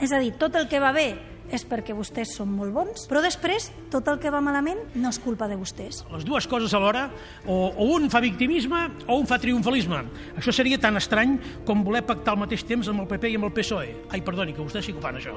És 0.00 0.12
a 0.14 0.20
dir, 0.22 0.32
tot 0.38 0.54
el 0.56 0.68
que 0.70 0.80
va 0.80 0.92
bé 0.94 1.10
és 1.52 1.64
perquè 1.64 1.94
vostès 1.96 2.34
són 2.36 2.50
molt 2.52 2.74
bons, 2.74 3.06
però 3.08 3.22
després 3.24 3.70
tot 3.92 4.08
el 4.12 4.18
que 4.20 4.32
va 4.32 4.42
malament 4.44 4.80
no 5.00 5.12
és 5.12 5.18
culpa 5.22 5.48
de 5.48 5.56
vostès. 5.56 6.02
Les 6.12 6.26
dues 6.28 6.46
coses 6.50 6.74
alhora, 6.76 7.06
o, 7.46 7.56
o 7.72 7.88
un 7.96 8.10
fa 8.12 8.20
victimisme 8.24 8.84
o 9.06 9.16
un 9.16 9.26
fa 9.28 9.40
triomfalisme. 9.40 10.02
Això 10.36 10.52
seria 10.54 10.80
tan 10.80 11.00
estrany 11.00 11.38
com 11.66 11.84
voler 11.86 12.04
pactar 12.06 12.36
al 12.36 12.44
mateix 12.44 12.66
temps 12.68 12.92
amb 12.92 13.04
el 13.04 13.08
PP 13.10 13.32
i 13.32 13.40
amb 13.40 13.48
el 13.48 13.56
PSOE. 13.56 13.94
Ai, 14.12 14.22
perdoni, 14.24 14.54
que 14.54 14.64
vostès 14.64 14.84
sí 14.84 14.94
que 14.94 15.00
ho 15.00 15.04
fan, 15.04 15.20
això. 15.20 15.36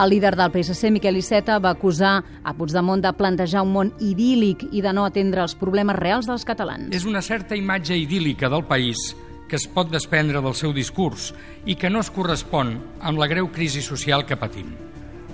El 0.00 0.12
líder 0.12 0.36
del 0.38 0.52
PSC, 0.52 0.92
Miquel 0.94 1.18
Iceta, 1.18 1.58
va 1.58 1.72
acusar 1.74 2.12
a 2.44 2.54
Puigdemont 2.54 3.02
de 3.02 3.10
plantejar 3.16 3.64
un 3.66 3.72
món 3.74 3.90
idíl·lic 3.98 4.68
i 4.70 4.84
de 4.84 4.92
no 4.94 5.02
atendre 5.08 5.42
els 5.42 5.56
problemes 5.58 5.98
reals 5.98 6.28
dels 6.30 6.46
catalans. 6.46 6.92
És 6.94 7.08
una 7.08 7.24
certa 7.24 7.58
imatge 7.58 7.98
idíl·lica 7.98 8.48
del 8.52 8.64
país 8.70 9.10
que 9.50 9.58
es 9.58 9.66
pot 9.66 9.90
desprendre 9.90 10.38
del 10.38 10.54
seu 10.54 10.70
discurs 10.72 11.32
i 11.66 11.74
que 11.74 11.90
no 11.90 12.04
es 12.04 12.12
correspon 12.14 12.76
amb 13.02 13.18
la 13.18 13.26
greu 13.26 13.50
crisi 13.50 13.82
social 13.82 14.22
que 14.26 14.38
patim. 14.38 14.70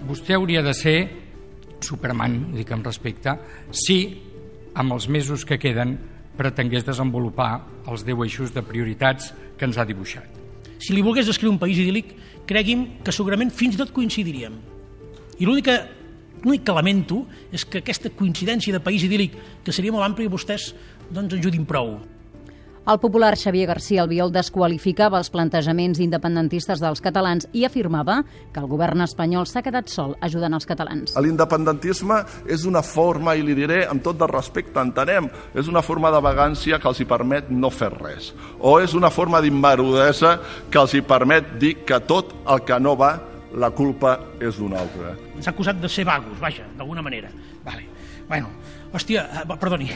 Vostè 0.09 0.39
hauria 0.39 0.63
de 0.65 0.73
ser 0.75 0.97
Superman, 1.85 2.55
dic 2.57 2.73
amb 2.73 2.87
respecte, 2.89 3.37
si 3.71 3.99
amb 4.75 4.97
els 4.97 5.11
mesos 5.13 5.45
que 5.45 5.61
queden 5.61 5.99
pretengués 6.37 6.87
desenvolupar 6.87 7.51
els 7.93 8.07
10 8.09 8.25
eixos 8.25 8.55
de 8.57 8.65
prioritats 8.65 9.35
que 9.59 9.69
ens 9.69 9.77
ha 9.77 9.85
dibuixat. 9.85 10.33
Si 10.81 10.97
li 10.97 11.05
volgués 11.05 11.29
descriure 11.29 11.53
un 11.53 11.61
país 11.61 11.79
idíl·lic, 11.81 12.17
cregui'm 12.49 13.05
que 13.05 13.13
segurament 13.13 13.53
fins 13.53 13.77
i 13.77 13.81
tot 13.81 13.93
coincidiríem. 13.93 14.57
I 15.37 15.45
l'únic 15.45 15.69
que 15.69 15.79
que 16.47 16.73
lamento 16.73 17.25
és 17.51 17.65
que 17.65 17.81
aquesta 17.81 18.11
coincidència 18.15 18.73
de 18.73 18.81
país 18.81 19.03
idíl·lic, 19.03 19.33
que 19.65 19.73
seria 19.73 19.91
molt 19.91 20.07
àmplia, 20.07 20.31
vostès 20.31 20.73
doncs, 21.11 21.35
ajudin 21.35 21.65
prou. 21.67 21.97
El 22.87 23.01
popular 23.01 23.35
Xavier 23.35 23.67
García 23.67 24.05
Albiol 24.05 24.31
desqualificava 24.31 25.19
els 25.19 25.33
plantejaments 25.35 25.99
independentistes 25.99 26.79
dels 26.79 27.01
catalans 27.03 27.49
i 27.51 27.65
afirmava 27.67 28.21
que 28.55 28.63
el 28.63 28.69
govern 28.71 29.03
espanyol 29.03 29.49
s'ha 29.51 29.65
quedat 29.67 29.91
sol 29.91 30.15
ajudant 30.23 30.55
els 30.55 30.69
catalans. 30.71 31.17
L'independentisme 31.19 32.21
és 32.47 32.63
una 32.71 32.85
forma, 32.87 33.35
i 33.35 33.43
li 33.43 33.57
diré 33.59 33.81
amb 33.91 34.05
tot 34.07 34.21
de 34.21 34.29
respecte, 34.31 34.79
entenem, 34.79 35.27
és 35.59 35.67
una 35.67 35.83
forma 35.83 36.13
de 36.15 36.23
vagància 36.23 36.79
que 36.79 36.87
els 36.93 37.03
hi 37.03 37.09
permet 37.11 37.51
no 37.51 37.73
fer 37.75 37.91
res. 37.97 38.31
O 38.63 38.79
és 38.79 38.95
una 38.95 39.11
forma 39.11 39.43
d'immarudesa 39.43 40.37
que 40.71 40.79
els 40.79 40.95
hi 40.95 41.03
permet 41.03 41.57
dir 41.59 41.81
que 41.83 41.99
tot 42.07 42.37
el 42.47 42.63
que 42.63 42.79
no 42.79 42.95
va 42.95 43.17
la 43.51 43.73
culpa 43.75 44.15
és 44.39 44.63
d'un 44.63 44.79
altre. 44.79 45.17
S'ha 45.41 45.51
acusat 45.51 45.83
de 45.83 45.91
ser 45.91 46.07
vagos, 46.07 46.39
vaja, 46.39 46.71
d'alguna 46.79 47.03
manera. 47.03 47.35
Vale. 47.67 47.91
Bueno, 48.29 48.55
hòstia, 48.95 49.27
eh, 49.43 49.59
perdoni. 49.59 49.91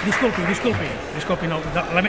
Disculpi, 0.00 0.46
disculpi, 0.48 0.86
disculpi, 1.14 1.48
no, 1.50 1.58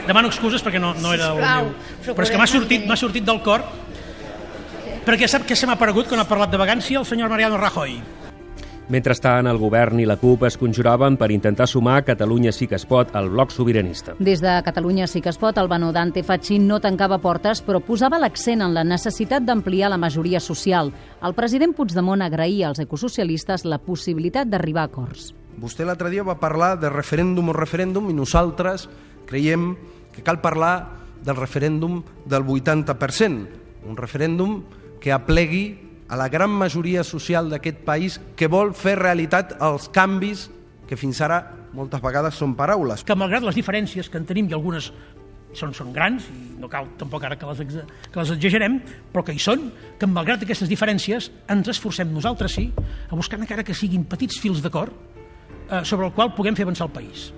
demano 0.06 0.30
excuses 0.30 0.64
perquè 0.64 0.80
no, 0.80 0.94
no 0.96 1.12
era 1.12 1.28
el 1.34 1.42
meu... 1.42 1.72
Però 2.06 2.24
és 2.24 2.32
que 2.32 2.40
m'ha 2.40 2.48
sortit, 2.48 2.86
m'ha 2.88 2.96
sortit 2.96 3.26
del 3.26 3.42
cor 3.44 3.66
perquè 5.04 5.28
sap 5.28 5.44
què 5.44 5.58
se 5.58 5.68
m'ha 5.68 5.76
aparegut 5.76 6.08
quan 6.08 6.22
ha 6.22 6.28
parlat 6.28 6.52
de 6.52 6.60
vagància 6.60 7.02
el 7.02 7.08
senyor 7.08 7.28
Mariano 7.28 7.58
Rajoy. 7.60 7.98
Mentrestant, 8.92 9.46
el 9.46 9.60
govern 9.60 10.00
i 10.02 10.06
la 10.08 10.16
CUP 10.20 10.42
es 10.48 10.56
conjuraven 10.60 11.14
per 11.16 11.30
intentar 11.32 11.68
sumar 11.70 12.02
Catalunya 12.04 12.52
sí 12.52 12.66
que 12.68 12.76
es 12.76 12.84
pot 12.88 13.12
al 13.16 13.30
bloc 13.32 13.52
sobiranista. 13.54 14.16
Des 14.18 14.40
de 14.42 14.56
Catalunya 14.64 15.06
sí 15.06 15.20
que 15.22 15.30
es 15.30 15.38
pot, 15.38 15.58
el 15.58 15.68
Bano 15.68 15.92
Dante 15.92 16.22
Fachin 16.22 16.66
no 16.68 16.80
tancava 16.80 17.20
portes, 17.22 17.62
però 17.64 17.80
posava 17.80 18.18
l'accent 18.18 18.64
en 18.64 18.74
la 18.74 18.84
necessitat 18.84 19.44
d'ampliar 19.44 19.92
la 19.92 20.00
majoria 20.00 20.40
social. 20.40 20.92
El 21.22 21.36
president 21.38 21.76
Puigdemont 21.76 22.24
agraïa 22.24 22.68
als 22.68 22.82
ecosocialistes 22.82 23.64
la 23.64 23.78
possibilitat 23.78 24.50
d'arribar 24.50 24.88
a 24.88 24.92
acords. 24.92 25.32
Vostè 25.60 25.84
l'altre 25.84 26.10
dia 26.12 26.24
va 26.24 26.40
parlar 26.40 26.74
de 26.80 26.90
referèndum 26.90 27.50
o 27.52 27.56
referèndum 27.56 28.08
i 28.10 28.16
nosaltres 28.16 28.88
creiem 29.28 29.74
que 30.12 30.24
cal 30.24 30.40
parlar 30.40 31.02
del 31.22 31.36
referèndum 31.38 32.02
del 32.26 32.44
80%, 32.44 33.46
un 33.88 33.96
referèndum 33.96 34.62
que 35.00 35.12
aplegui 35.12 35.78
a 36.08 36.16
la 36.16 36.28
gran 36.28 36.50
majoria 36.50 37.04
social 37.04 37.48
d'aquest 37.50 37.84
país 37.86 38.20
que 38.36 38.50
vol 38.50 38.74
fer 38.76 38.98
realitat 38.98 39.56
els 39.62 39.88
canvis 39.92 40.48
que 40.88 40.98
fins 40.98 41.22
ara 41.24 41.40
moltes 41.72 42.02
vegades 42.04 42.36
són 42.36 42.52
paraules. 42.56 43.04
Que 43.04 43.16
malgrat 43.16 43.46
les 43.46 43.56
diferències 43.56 44.10
que 44.12 44.20
en 44.20 44.26
tenim 44.28 44.50
i 44.50 44.56
algunes 44.56 44.90
són, 45.56 45.72
són 45.76 45.92
grans, 45.92 46.26
i 46.28 46.58
no 46.60 46.68
cal 46.72 46.88
tampoc 47.00 47.24
ara 47.24 47.36
que 47.40 47.48
les, 47.48 47.80
que 48.12 48.18
les 48.20 48.34
exagerem, 48.34 48.78
però 49.12 49.24
que 49.24 49.34
hi 49.36 49.40
són, 49.40 49.70
que 50.00 50.08
malgrat 50.08 50.44
aquestes 50.44 50.68
diferències 50.70 51.30
ens 51.52 51.72
esforcem 51.72 52.12
nosaltres 52.12 52.58
sí 52.58 52.68
a 52.76 53.16
buscar 53.16 53.40
encara 53.40 53.64
que 53.64 53.76
siguin 53.76 54.04
petits 54.08 54.40
fils 54.40 54.62
d'acord 54.64 55.11
eh, 55.70 55.84
sobre 55.84 56.06
el 56.06 56.12
qual 56.12 56.34
puguem 56.34 56.56
fer 56.56 56.66
avançar 56.66 56.88
el 56.88 56.94
país. 56.94 57.30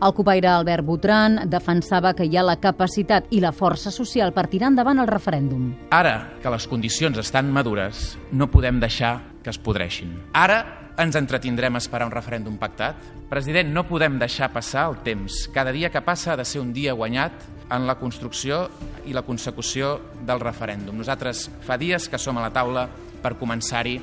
El 0.00 0.14
copaire 0.16 0.48
Albert 0.48 0.86
Botran 0.88 1.34
defensava 1.52 2.14
que 2.16 2.24
hi 2.24 2.38
ha 2.40 2.44
la 2.46 2.56
capacitat 2.56 3.26
i 3.36 3.40
la 3.44 3.52
força 3.52 3.90
social 3.92 4.32
per 4.32 4.46
tirar 4.48 4.70
endavant 4.72 5.02
el 5.02 5.10
referèndum. 5.10 5.66
Ara 5.92 6.38
que 6.40 6.52
les 6.52 6.64
condicions 6.70 7.20
estan 7.20 7.50
madures, 7.52 8.14
no 8.32 8.48
podem 8.48 8.80
deixar 8.80 9.18
que 9.44 9.52
es 9.52 9.60
podreixin. 9.60 10.14
Ara 10.32 10.62
ens 11.00 11.16
entretindrem 11.20 11.76
a 11.76 11.82
esperar 11.84 12.08
un 12.08 12.14
referèndum 12.16 12.56
pactat? 12.60 12.96
President, 13.28 13.68
no 13.76 13.84
podem 13.88 14.16
deixar 14.20 14.50
passar 14.54 14.88
el 14.88 14.98
temps. 15.04 15.46
Cada 15.52 15.72
dia 15.72 15.92
que 15.92 16.00
passa 16.04 16.32
ha 16.32 16.40
de 16.40 16.48
ser 16.48 16.64
un 16.64 16.72
dia 16.72 16.96
guanyat 16.96 17.36
en 17.70 17.86
la 17.86 17.98
construcció 18.00 18.66
i 19.04 19.12
la 19.12 19.24
consecució 19.28 19.98
del 20.26 20.40
referèndum. 20.40 20.96
Nosaltres 20.96 21.48
fa 21.64 21.76
dies 21.80 22.08
que 22.08 22.18
som 22.18 22.40
a 22.40 22.48
la 22.48 22.52
taula 22.56 22.88
per 23.20 23.36
començar-hi 23.36 23.98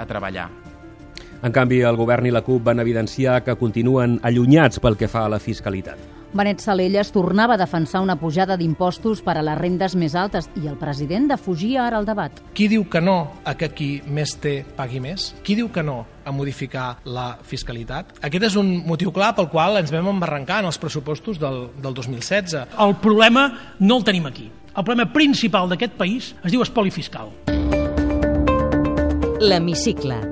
a 0.00 0.08
treballar. 0.08 0.61
En 1.42 1.50
canvi, 1.50 1.80
el 1.82 1.98
govern 1.98 2.28
i 2.28 2.30
la 2.30 2.44
CUP 2.46 2.62
van 2.68 2.78
evidenciar 2.78 3.40
que 3.42 3.56
continuen 3.58 4.20
allunyats 4.22 4.78
pel 4.78 4.94
que 4.96 5.08
fa 5.10 5.24
a 5.26 5.30
la 5.32 5.40
fiscalitat. 5.42 5.98
Benet 6.32 6.62
Salelles 6.64 7.10
tornava 7.12 7.58
a 7.58 7.60
defensar 7.60 8.00
una 8.00 8.14
pujada 8.16 8.56
d'impostos 8.56 9.20
per 9.26 9.34
a 9.36 9.42
les 9.44 9.58
rendes 9.58 9.96
més 9.98 10.14
altes 10.16 10.46
i 10.56 10.68
el 10.70 10.78
president 10.80 11.26
defugia 11.28 11.82
ara 11.84 11.98
el 11.98 12.06
debat. 12.08 12.38
Qui 12.56 12.70
diu 12.72 12.86
que 12.88 13.02
no 13.04 13.16
a 13.44 13.52
que 13.58 13.68
qui 13.74 13.90
més 14.06 14.36
té 14.40 14.62
pagui 14.78 15.02
més? 15.02 15.32
Qui 15.44 15.58
diu 15.58 15.68
que 15.74 15.84
no 15.84 15.98
a 16.24 16.32
modificar 16.32 17.02
la 17.04 17.34
fiscalitat? 17.42 18.14
Aquest 18.22 18.48
és 18.48 18.56
un 18.56 18.70
motiu 18.86 19.12
clar 19.12 19.34
pel 19.36 19.50
qual 19.52 19.76
ens 19.82 19.92
vam 19.92 20.08
embarrancar 20.14 20.62
en 20.62 20.70
els 20.70 20.78
pressupostos 20.80 21.42
del, 21.42 21.66
del 21.82 21.92
2016. 21.92 22.78
El 22.80 22.96
problema 23.02 23.48
no 23.80 23.98
el 23.98 24.06
tenim 24.06 24.30
aquí. 24.30 24.46
El 24.72 24.86
problema 24.86 25.10
principal 25.12 25.68
d'aquest 25.68 25.98
país 25.98 26.32
es 26.40 26.54
diu 26.54 26.62
espoli 26.64 26.94
fiscal. 26.94 27.34
L'hemicicle 29.42 30.31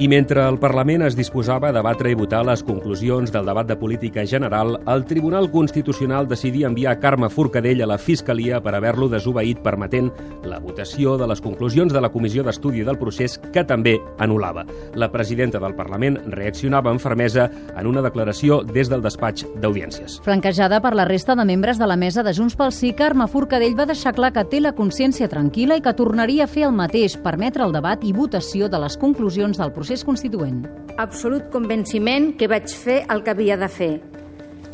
I 0.00 0.06
mentre 0.06 0.44
el 0.46 0.60
Parlament 0.62 1.02
es 1.02 1.16
disposava 1.18 1.72
a 1.72 1.74
debatre 1.74 2.12
i 2.12 2.14
votar 2.14 2.44
les 2.46 2.60
conclusions 2.62 3.32
del 3.34 3.48
debat 3.48 3.66
de 3.66 3.74
política 3.74 4.22
general, 4.30 4.76
el 4.86 5.02
Tribunal 5.10 5.48
Constitucional 5.50 6.28
decidia 6.30 6.68
enviar 6.68 7.00
Carme 7.02 7.26
Forcadell 7.28 7.82
a 7.82 7.88
la 7.90 7.96
Fiscalia 7.98 8.60
per 8.62 8.76
haver-lo 8.78 9.08
desobeït 9.10 9.58
permetent 9.64 10.12
la 10.46 10.60
votació 10.62 11.16
de 11.18 11.26
les 11.26 11.42
conclusions 11.42 11.90
de 11.90 11.98
la 11.98 12.12
Comissió 12.14 12.44
d'Estudi 12.46 12.84
del 12.86 12.98
Procés, 13.00 13.40
que 13.50 13.64
també 13.66 13.96
anul·lava. 14.22 14.62
La 14.94 15.08
presidenta 15.10 15.58
del 15.58 15.74
Parlament 15.74 16.20
reaccionava 16.30 16.94
amb 16.94 17.02
fermesa 17.02 17.48
en 17.74 17.90
una 17.90 18.06
declaració 18.06 18.60
des 18.62 18.86
del 18.86 19.02
despatx 19.02 19.48
d'audiències. 19.58 20.20
Flanquejada 20.22 20.78
per 20.78 20.94
la 20.94 21.08
resta 21.10 21.34
de 21.34 21.42
membres 21.42 21.82
de 21.82 21.90
la 21.90 21.98
mesa 21.98 22.22
de 22.22 22.36
Junts 22.38 22.54
pel 22.54 22.70
Sí, 22.70 22.92
Carme 22.94 23.26
Forcadell 23.26 23.74
va 23.74 23.88
deixar 23.90 24.14
clar 24.14 24.30
que 24.30 24.46
té 24.46 24.62
la 24.62 24.76
consciència 24.78 25.26
tranquil·la 25.26 25.82
i 25.82 25.82
que 25.82 25.96
tornaria 25.98 26.46
a 26.46 26.54
fer 26.54 26.68
el 26.70 26.78
mateix, 26.78 27.18
permetre 27.18 27.66
el 27.66 27.74
debat 27.74 28.06
i 28.06 28.14
votació 28.14 28.70
de 28.70 28.78
les 28.86 28.94
conclusions 28.94 29.58
del 29.58 29.74
procés 29.74 29.87
procés 29.88 30.04
constituent. 30.04 30.66
Absolut 31.00 31.46
convenciment 31.48 32.34
que 32.36 32.48
vaig 32.50 32.68
fer 32.68 32.98
el 33.08 33.22
que 33.24 33.32
havia 33.32 33.56
de 33.56 33.68
fer, 33.72 33.94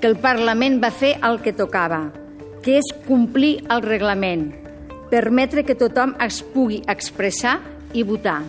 que 0.00 0.08
el 0.10 0.16
Parlament 0.18 0.80
va 0.82 0.90
fer 0.90 1.12
el 1.22 1.38
que 1.44 1.52
tocava, 1.54 2.08
que 2.64 2.80
és 2.80 2.90
complir 3.06 3.60
el 3.70 3.84
reglament, 3.86 4.48
permetre 5.12 5.62
que 5.62 5.78
tothom 5.78 6.16
es 6.24 6.42
pugui 6.42 6.82
expressar 6.90 7.60
i 7.94 8.02
votar. 8.02 8.40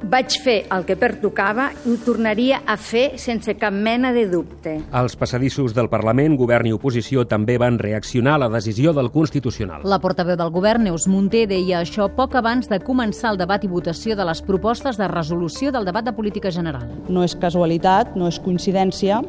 Vaig 0.00 0.32
fer 0.40 0.62
el 0.72 0.86
que 0.88 0.94
pertocava 0.96 1.66
i 1.84 1.90
ho 1.92 1.96
tornaria 2.00 2.62
a 2.64 2.78
fer 2.80 3.18
sense 3.20 3.52
cap 3.60 3.74
mena 3.74 4.14
de 4.16 4.22
dubte. 4.30 4.78
Als 4.96 5.12
passadissos 5.20 5.74
del 5.76 5.90
Parlament, 5.92 6.38
govern 6.40 6.70
i 6.70 6.72
oposició 6.72 7.26
també 7.28 7.58
van 7.60 7.76
reaccionar 7.78 8.38
a 8.38 8.42
la 8.46 8.48
decisió 8.48 8.94
del 8.96 9.10
Constitucional. 9.12 9.84
La 9.84 10.00
portaveu 10.00 10.38
del 10.40 10.54
govern, 10.54 10.88
Neus 10.88 11.04
Munté, 11.04 11.44
deia 11.50 11.82
això 11.84 12.08
poc 12.16 12.38
abans 12.40 12.72
de 12.72 12.80
començar 12.80 13.34
el 13.34 13.42
debat 13.42 13.64
i 13.64 13.68
votació 13.68 14.16
de 14.16 14.24
les 14.24 14.40
propostes 14.40 14.96
de 14.96 15.08
resolució 15.12 15.68
del 15.70 15.84
debat 15.84 16.08
de 16.08 16.16
política 16.16 16.50
general. 16.50 16.88
No 17.12 17.20
és 17.26 17.36
casualitat, 17.36 18.16
no 18.16 18.32
és 18.32 18.40
coincidència 18.40 19.20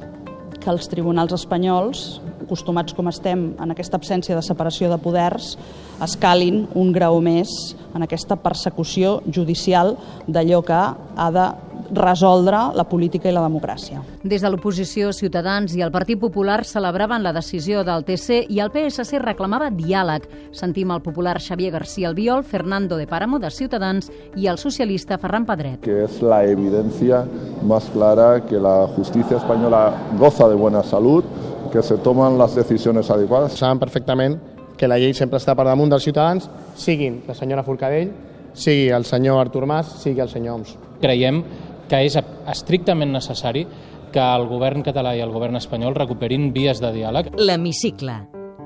que 0.61 0.71
els 0.71 0.87
tribunals 0.87 1.35
espanyols, 1.35 2.21
acostumats 2.51 2.91
com 2.91 3.07
estem 3.07 3.53
en 3.55 3.71
aquesta 3.71 3.95
absència 3.95 4.35
de 4.35 4.43
separació 4.43 4.91
de 4.91 4.99
poders, 4.99 5.55
escalin 6.03 6.65
un 6.75 6.91
grau 6.91 7.21
més 7.23 7.51
en 7.95 8.03
aquesta 8.03 8.35
persecució 8.35 9.21
judicial 9.31 9.95
d'allò 10.27 10.59
que 10.67 10.79
ha 10.81 11.29
de 11.31 11.49
resoldre 11.91 12.57
la 12.75 12.85
política 12.87 13.29
i 13.29 13.33
la 13.35 13.43
democràcia. 13.43 14.01
Des 14.23 14.41
de 14.43 14.49
l'oposició, 14.51 15.11
Ciutadans 15.15 15.73
i 15.75 15.83
el 15.83 15.91
Partit 15.91 16.19
Popular 16.19 16.61
celebraven 16.65 17.23
la 17.23 17.33
decisió 17.35 17.83
del 17.83 18.05
TC 18.07 18.45
i 18.49 18.61
el 18.63 18.71
PSC 18.71 19.19
reclamava 19.19 19.69
diàleg. 19.75 20.27
Sentim 20.55 20.91
el 20.91 21.03
popular 21.03 21.37
Xavier 21.41 21.71
García 21.73 22.09
Albiol, 22.09 22.43
Fernando 22.43 22.97
de 22.97 23.07
Páramo 23.07 23.39
de 23.39 23.51
Ciutadans 23.51 24.11
i 24.35 24.47
el 24.47 24.57
socialista 24.57 25.17
Ferran 25.17 25.45
Pedret. 25.45 25.81
Que 25.83 26.05
es 26.05 26.21
la 26.21 26.45
evidencia 26.45 27.25
más 27.63 27.89
clara 27.91 28.41
que 28.45 28.59
la 28.59 28.87
justicia 28.95 29.37
española 29.37 29.93
goza 30.17 30.47
de 30.47 30.55
buena 30.55 30.83
salud, 30.83 31.25
que 31.71 31.81
se 31.81 31.97
toman 31.97 32.37
las 32.37 32.55
decisiones 32.55 33.09
adecuadas. 33.09 33.53
Saben 33.53 33.79
perfectament 33.79 34.37
que 34.77 34.87
la 34.87 34.97
llei 34.99 35.13
sempre 35.13 35.39
està 35.39 35.55
per 35.57 35.67
damunt 35.67 35.91
dels 35.91 36.05
ciutadans, 36.05 36.49
siguin 36.75 37.21
la 37.27 37.35
senyora 37.37 37.63
Forcadell, 37.63 38.11
sigui 38.53 38.89
el 38.89 39.05
senyor 39.05 39.39
Artur 39.41 39.65
Mas, 39.69 39.91
sigui 40.01 40.21
el 40.23 40.29
senyor 40.29 40.59
Oms. 40.59 40.75
Creiem 41.01 41.43
que 41.89 42.03
és 42.07 42.17
estrictament 42.17 43.11
necessari 43.13 43.65
que 44.11 44.21
el 44.21 44.47
govern 44.49 44.83
català 44.83 45.15
i 45.15 45.23
el 45.23 45.31
govern 45.31 45.59
espanyol 45.59 45.95
recuperin 45.95 46.51
vies 46.53 46.83
de 46.83 46.91
diàleg. 46.95 47.33
L'Hemicicle. 47.39 48.19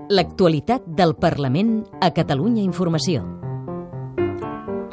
L'actualitat 0.09 0.85
del 0.85 1.15
Parlament 1.17 1.81
a 2.01 2.13
Catalunya 2.13 2.63
Informació. 2.65 3.44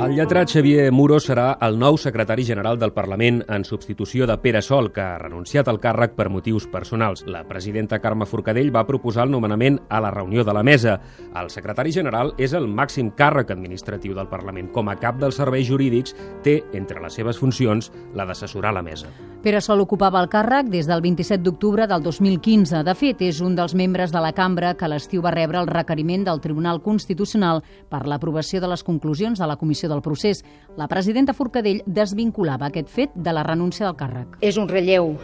El 0.03 0.17
lletrat 0.17 0.51
Xavier 0.51 0.89
Muro 0.91 1.21
serà 1.23 1.53
el 1.63 1.77
nou 1.79 1.95
secretari 2.01 2.43
general 2.43 2.75
del 2.81 2.91
Parlament 2.91 3.37
en 3.55 3.63
substitució 3.63 4.27
de 4.27 4.35
Pere 4.43 4.59
Sol, 4.67 4.89
que 4.91 5.01
ha 5.01 5.21
renunciat 5.21 5.69
al 5.71 5.79
càrrec 5.79 6.17
per 6.17 6.27
motius 6.27 6.67
personals. 6.67 7.23
La 7.31 7.45
presidenta 7.47 8.01
Carme 8.03 8.27
Forcadell 8.27 8.73
va 8.75 8.83
proposar 8.89 9.29
el 9.29 9.31
nomenament 9.31 9.79
a 9.89 10.01
la 10.03 10.11
reunió 10.11 10.43
de 10.43 10.57
la 10.57 10.65
mesa. 10.67 10.97
El 11.39 11.53
secretari 11.55 11.95
general 11.95 12.33
és 12.35 12.51
el 12.59 12.67
màxim 12.67 13.13
càrrec 13.15 13.53
administratiu 13.55 14.17
del 14.19 14.27
Parlament. 14.27 14.73
Com 14.75 14.91
a 14.91 14.97
cap 14.99 15.21
dels 15.23 15.39
serveis 15.39 15.71
jurídics, 15.71 16.17
té 16.43 16.65
entre 16.75 16.99
les 16.99 17.15
seves 17.15 17.39
funcions 17.39 17.93
la 18.19 18.27
d'assessorar 18.27 18.75
la 18.75 18.83
mesa. 18.83 19.13
Pere 19.43 19.63
Sol 19.63 19.85
ocupava 19.87 20.19
el 20.19 20.31
càrrec 20.31 20.67
des 20.71 20.91
del 20.91 21.01
27 21.03 21.47
d'octubre 21.47 21.87
del 21.87 22.03
2015. 22.03 22.83
De 22.83 22.97
fet, 22.99 23.23
és 23.23 23.39
un 23.39 23.55
dels 23.55 23.79
membres 23.79 24.11
de 24.11 24.19
la 24.23 24.35
cambra 24.35 24.75
que 24.75 24.91
l'estiu 24.91 25.23
va 25.23 25.31
rebre 25.35 25.63
el 25.63 25.71
requeriment 25.71 26.27
del 26.27 26.43
Tribunal 26.43 26.83
Constitucional 26.83 27.63
per 27.91 28.03
l'aprovació 28.11 28.59
de 28.59 28.75
les 28.75 28.83
conclusions 28.83 29.39
de 29.39 29.47
la 29.47 29.59
Comissió 29.63 29.92
del 29.93 30.03
procés. 30.03 30.43
La 30.77 30.89
presidenta 30.89 31.37
Forcadell 31.37 31.85
desvinculava 31.87 32.73
aquest 32.73 32.91
fet 32.91 33.15
de 33.15 33.37
la 33.37 33.45
renúncia 33.47 33.87
del 33.87 34.01
càrrec. 34.01 34.41
És 34.41 34.59
un 34.59 34.69
relleu 34.73 35.15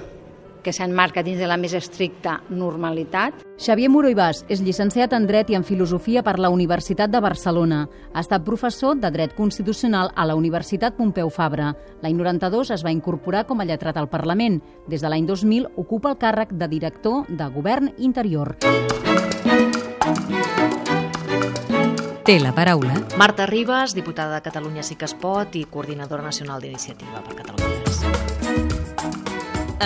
que 0.63 0.73
s'enmarca 0.73 1.23
dins 1.25 1.39
de 1.41 1.47
la 1.49 1.57
més 1.57 1.73
estricta 1.73 2.39
normalitat. 2.51 3.45
Xavier 3.59 3.89
Muro 3.89 4.11
i 4.11 4.17
Bas 4.19 4.45
és 4.53 4.61
llicenciat 4.61 5.15
en 5.17 5.27
Dret 5.27 5.51
i 5.51 5.57
en 5.59 5.65
Filosofia 5.65 6.23
per 6.27 6.37
la 6.39 6.51
Universitat 6.53 7.11
de 7.11 7.23
Barcelona. 7.25 7.87
Ha 8.13 8.21
estat 8.21 8.45
professor 8.45 8.99
de 9.01 9.11
Dret 9.15 9.35
Constitucional 9.39 10.13
a 10.15 10.27
la 10.29 10.37
Universitat 10.37 10.97
Pompeu 10.99 11.31
Fabra. 11.31 11.73
L'any 12.03 12.19
92 12.19 12.75
es 12.77 12.85
va 12.85 12.93
incorporar 12.95 13.47
com 13.49 13.61
a 13.61 13.69
lletrat 13.69 13.97
al 13.97 14.11
Parlament. 14.13 14.61
Des 14.89 15.01
de 15.01 15.09
l'any 15.09 15.27
2000 15.27 15.73
ocupa 15.77 16.13
el 16.13 16.21
càrrec 16.21 16.53
de 16.53 16.69
director 16.69 17.25
de 17.29 17.49
Govern 17.55 17.93
Interior. 17.97 18.57
Té 22.29 22.35
la 22.43 22.51
paraula 22.53 22.93
Marta 23.17 23.47
Ribas, 23.49 23.95
diputada 23.97 24.35
de 24.35 24.43
Catalunya 24.45 24.83
Sí 24.85 24.99
que 25.01 25.09
es 25.09 25.15
pot 25.17 25.57
i 25.57 25.65
coordinadora 25.65 26.27
nacional 26.27 26.61
d'iniciativa 26.61 27.23
per 27.25 27.39
Catalunya 27.41 27.79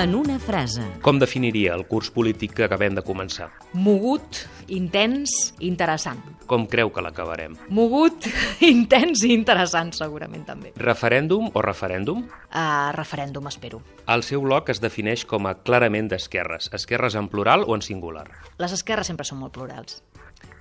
en 0.03 0.15
una 0.17 0.39
frase. 0.41 0.83
Com 1.05 1.19
definiria 1.21 1.77
el 1.77 1.85
curs 1.87 2.09
polític 2.11 2.55
que 2.57 2.65
acabem 2.67 2.97
de 2.97 3.05
començar? 3.07 3.51
Mogut, 3.77 4.41
intens, 4.73 5.53
interessant. 5.63 6.19
Com 6.51 6.65
creu 6.67 6.91
que 6.91 7.05
l'acabarem? 7.05 7.55
Mogut, 7.71 8.27
intens 8.73 9.23
i 9.29 9.31
interessant, 9.37 9.93
segurament 9.95 10.47
també. 10.49 10.73
Referèndum 10.81 11.51
o 11.53 11.63
referèndum? 11.63 12.25
Uh, 12.49 12.91
referèndum, 12.97 13.47
espero. 13.53 13.83
El 14.11 14.25
seu 14.27 14.43
bloc 14.43 14.73
es 14.73 14.83
defineix 14.83 15.27
com 15.29 15.47
a 15.47 15.55
clarament 15.63 16.11
d'esquerres. 16.11 16.73
Esquerres 16.75 17.15
en 17.21 17.31
plural 17.31 17.69
o 17.69 17.77
en 17.79 17.85
singular? 17.87 18.27
Les 18.59 18.75
esquerres 18.75 19.13
sempre 19.13 19.29
són 19.29 19.45
molt 19.45 19.55
plurals. 19.55 20.01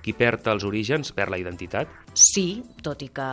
Qui 0.02 0.14
perd 0.18 0.48
els 0.50 0.64
orígens 0.66 1.12
perd 1.14 1.30
la 1.30 1.38
identitat? 1.38 1.90
Sí, 2.14 2.62
tot 2.82 3.02
i 3.06 3.12
que 3.14 3.28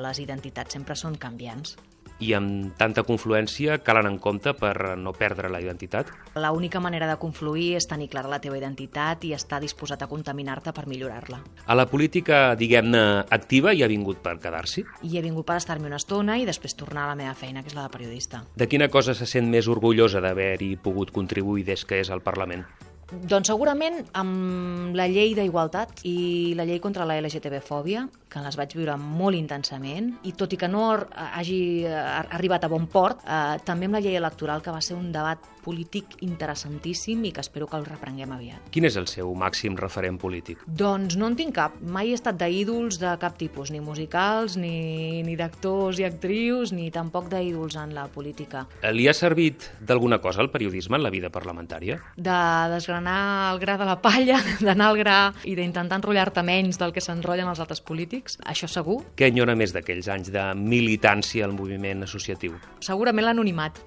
les 0.00 0.22
identitats 0.24 0.72
sempre 0.78 0.96
són 0.96 1.18
canviants. 1.20 1.76
I 2.18 2.32
amb 2.34 2.72
tanta 2.74 3.04
confluència 3.06 3.76
calen 3.86 4.08
en 4.08 4.16
compte 4.18 4.50
per 4.58 4.96
no 4.98 5.12
perdre 5.14 5.50
la 5.52 5.60
identitat? 5.62 6.10
La 6.34 6.50
única 6.50 6.80
manera 6.82 7.06
de 7.06 7.14
confluir 7.20 7.76
és 7.78 7.86
tenir 7.86 8.08
clara 8.10 8.32
la 8.32 8.40
teva 8.42 8.58
identitat 8.58 9.22
i 9.28 9.30
estar 9.36 9.60
disposat 9.62 10.02
a 10.02 10.08
contaminar-te 10.10 10.74
per 10.74 10.88
millorar-la. 10.90 11.38
A 11.66 11.78
la 11.78 11.86
política, 11.86 12.56
diguem-ne, 12.58 13.04
activa 13.30 13.70
hi 13.70 13.84
ha 13.86 13.90
vingut 13.90 14.18
per 14.24 14.34
quedar-s'hi? 14.42 14.82
I 15.06 15.14
he 15.14 15.22
vingut 15.22 15.46
per 15.46 15.60
estar-me 15.62 15.86
una 15.86 16.02
estona 16.02 16.40
i 16.42 16.46
després 16.48 16.74
tornar 16.74 17.06
a 17.06 17.12
la 17.12 17.20
meva 17.22 17.36
feina, 17.38 17.62
que 17.62 17.70
és 17.70 17.78
la 17.78 17.86
de 17.86 17.94
periodista. 17.94 18.42
De 18.58 18.66
quina 18.66 18.90
cosa 18.90 19.14
se 19.14 19.28
sent 19.30 19.46
més 19.46 19.70
orgullosa 19.70 20.24
d'haver-hi 20.24 20.74
pogut 20.82 21.14
contribuir 21.14 21.68
des 21.70 21.86
que 21.86 22.02
és 22.02 22.10
al 22.10 22.26
Parlament? 22.26 22.66
Doncs 23.08 23.48
segurament 23.48 24.02
amb 24.20 24.96
la 24.98 25.06
llei 25.08 25.30
d'igualtat 25.32 26.02
i 26.04 26.52
la 26.58 26.66
llei 26.68 26.76
contra 26.84 27.06
la 27.08 27.16
LGTB-fòbia, 27.22 28.02
que 28.28 28.42
les 28.44 28.58
vaig 28.60 28.74
viure 28.76 28.98
molt 29.00 29.38
intensament, 29.38 30.10
i 30.28 30.34
tot 30.36 30.52
i 30.52 30.58
que 30.60 30.68
no 30.68 30.82
hagi 30.92 31.86
arribat 31.88 32.66
a 32.66 32.68
bon 32.68 32.84
port, 32.92 33.24
eh, 33.24 33.56
també 33.64 33.88
amb 33.88 33.96
la 33.96 34.02
llei 34.04 34.20
electoral, 34.20 34.60
que 34.60 34.74
va 34.74 34.84
ser 34.84 34.98
un 34.98 35.08
debat 35.12 35.40
polític 35.62 36.18
interessantíssim 36.24 37.24
i 37.28 37.32
que 37.34 37.42
espero 37.44 37.68
que 37.68 37.78
el 37.78 37.86
reprenguem 37.86 38.32
aviat. 38.34 38.70
Quin 38.74 38.88
és 38.88 38.96
el 39.00 39.08
seu 39.10 39.32
màxim 39.38 39.76
referent 39.78 40.18
polític? 40.20 40.62
Doncs 40.66 41.16
no 41.18 41.28
en 41.30 41.36
tinc 41.38 41.54
cap. 41.58 41.76
Mai 41.82 42.12
he 42.12 42.16
estat 42.18 42.38
d'ídols 42.40 43.00
de 43.02 43.14
cap 43.20 43.38
tipus, 43.40 43.72
ni 43.74 43.80
musicals, 43.84 44.56
ni, 44.60 45.22
ni 45.26 45.36
d'actors 45.38 46.00
i 46.00 46.06
actrius, 46.08 46.72
ni 46.76 46.90
tampoc 46.94 47.28
d'ídols 47.32 47.78
en 47.80 47.94
la 47.96 48.06
política. 48.12 48.66
Li 48.94 49.08
ha 49.08 49.14
servit 49.16 49.68
d'alguna 49.80 50.20
cosa 50.24 50.42
el 50.44 50.50
periodisme 50.54 50.98
en 50.98 51.04
la 51.04 51.12
vida 51.14 51.30
parlamentària? 51.34 51.98
De 52.16 52.38
desgranar 52.74 53.52
el 53.52 53.60
gra 53.62 53.78
de 53.80 53.88
la 53.88 53.98
palla, 54.02 54.40
d'anar 54.66 54.92
al 54.92 55.00
gra 55.00 55.18
i 55.44 55.56
d'intentar 55.58 56.00
enrotllar-te 56.00 56.44
menys 56.46 56.80
del 56.80 56.94
que 56.94 57.04
s'enrotllen 57.04 57.50
els 57.50 57.62
altres 57.64 57.82
polítics, 57.84 58.38
això 58.46 58.70
segur. 58.70 59.00
Què 59.18 59.30
enyora 59.32 59.56
més 59.58 59.74
d'aquells 59.76 60.10
anys 60.12 60.32
de 60.34 60.48
militància 60.58 61.46
al 61.46 61.56
moviment 61.56 62.06
associatiu? 62.08 62.58
Segurament 62.84 63.28
l'anonimat 63.28 63.80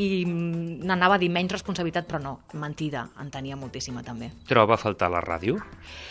i 0.00 0.24
n'anava 0.26 1.18
a 1.18 1.22
dir 1.22 1.30
menys 1.32 1.54
responsabilitat, 1.54 2.08
però 2.08 2.20
no, 2.22 2.34
mentida, 2.60 3.06
en 3.20 3.30
tenia 3.34 3.58
moltíssima 3.60 4.02
també. 4.06 4.30
Troba 4.48 4.76
a 4.76 4.80
faltar 4.80 5.10
la 5.12 5.22
ràdio? 5.24 5.58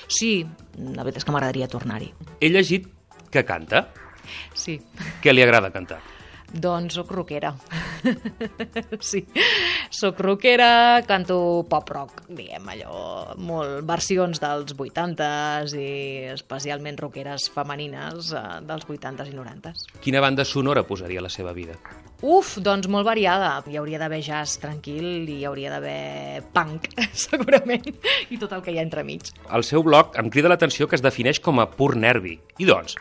Sí, 0.08 0.42
la 0.78 1.04
veritat 1.04 1.24
és 1.24 1.28
que 1.28 1.36
m'agradaria 1.36 1.70
tornar-hi. 1.72 2.12
He 2.40 2.52
llegit 2.54 2.90
que 3.34 3.46
canta? 3.46 3.88
Sí. 4.54 4.78
Què 5.24 5.34
li 5.34 5.44
agrada 5.44 5.74
cantar? 5.74 6.02
Doncs 6.54 6.94
sóc 6.94 7.10
rockera. 7.12 7.50
sí, 9.02 9.24
sóc 9.90 10.20
rockera, 10.22 11.02
canto 11.10 11.66
pop-rock, 11.70 12.28
diguem 12.30 12.70
allò, 12.76 13.34
molt 13.42 13.82
versions 13.90 14.38
dels 14.44 14.78
80s 14.78 15.74
i 15.74 15.90
especialment 16.36 17.02
rockeres 17.02 17.50
femenines 17.56 18.30
eh, 18.38 18.46
dels 18.70 18.86
80s 18.86 19.34
i 19.34 19.38
90s. 19.40 19.88
Quina 20.06 20.22
banda 20.22 20.46
sonora 20.46 20.86
posaria 20.86 21.24
a 21.24 21.26
la 21.26 21.34
seva 21.34 21.58
vida? 21.58 21.80
Uf, 22.24 22.54
doncs 22.64 22.88
molt 22.88 23.04
variada. 23.04 23.58
Hi 23.68 23.76
hauria 23.76 24.00
d'haver 24.00 24.22
jazz 24.24 24.56
tranquil 24.62 25.28
i 25.28 25.42
hi 25.42 25.44
hauria 25.44 25.74
d'haver 25.74 26.46
punk, 26.56 26.86
segurament, 27.26 27.90
i 28.32 28.38
tot 28.40 28.54
el 28.56 28.64
que 28.64 28.72
hi 28.72 28.80
ha 28.80 28.86
entremig. 28.86 29.34
El 29.52 29.66
seu 29.68 29.84
blog 29.84 30.16
em 30.22 30.30
crida 30.32 30.48
l'atenció 30.48 30.88
que 30.88 30.96
es 30.96 31.04
defineix 31.04 31.42
com 31.44 31.60
a 31.60 31.68
pur 31.68 31.98
nervi. 32.00 32.38
I 32.64 32.70
doncs? 32.70 32.96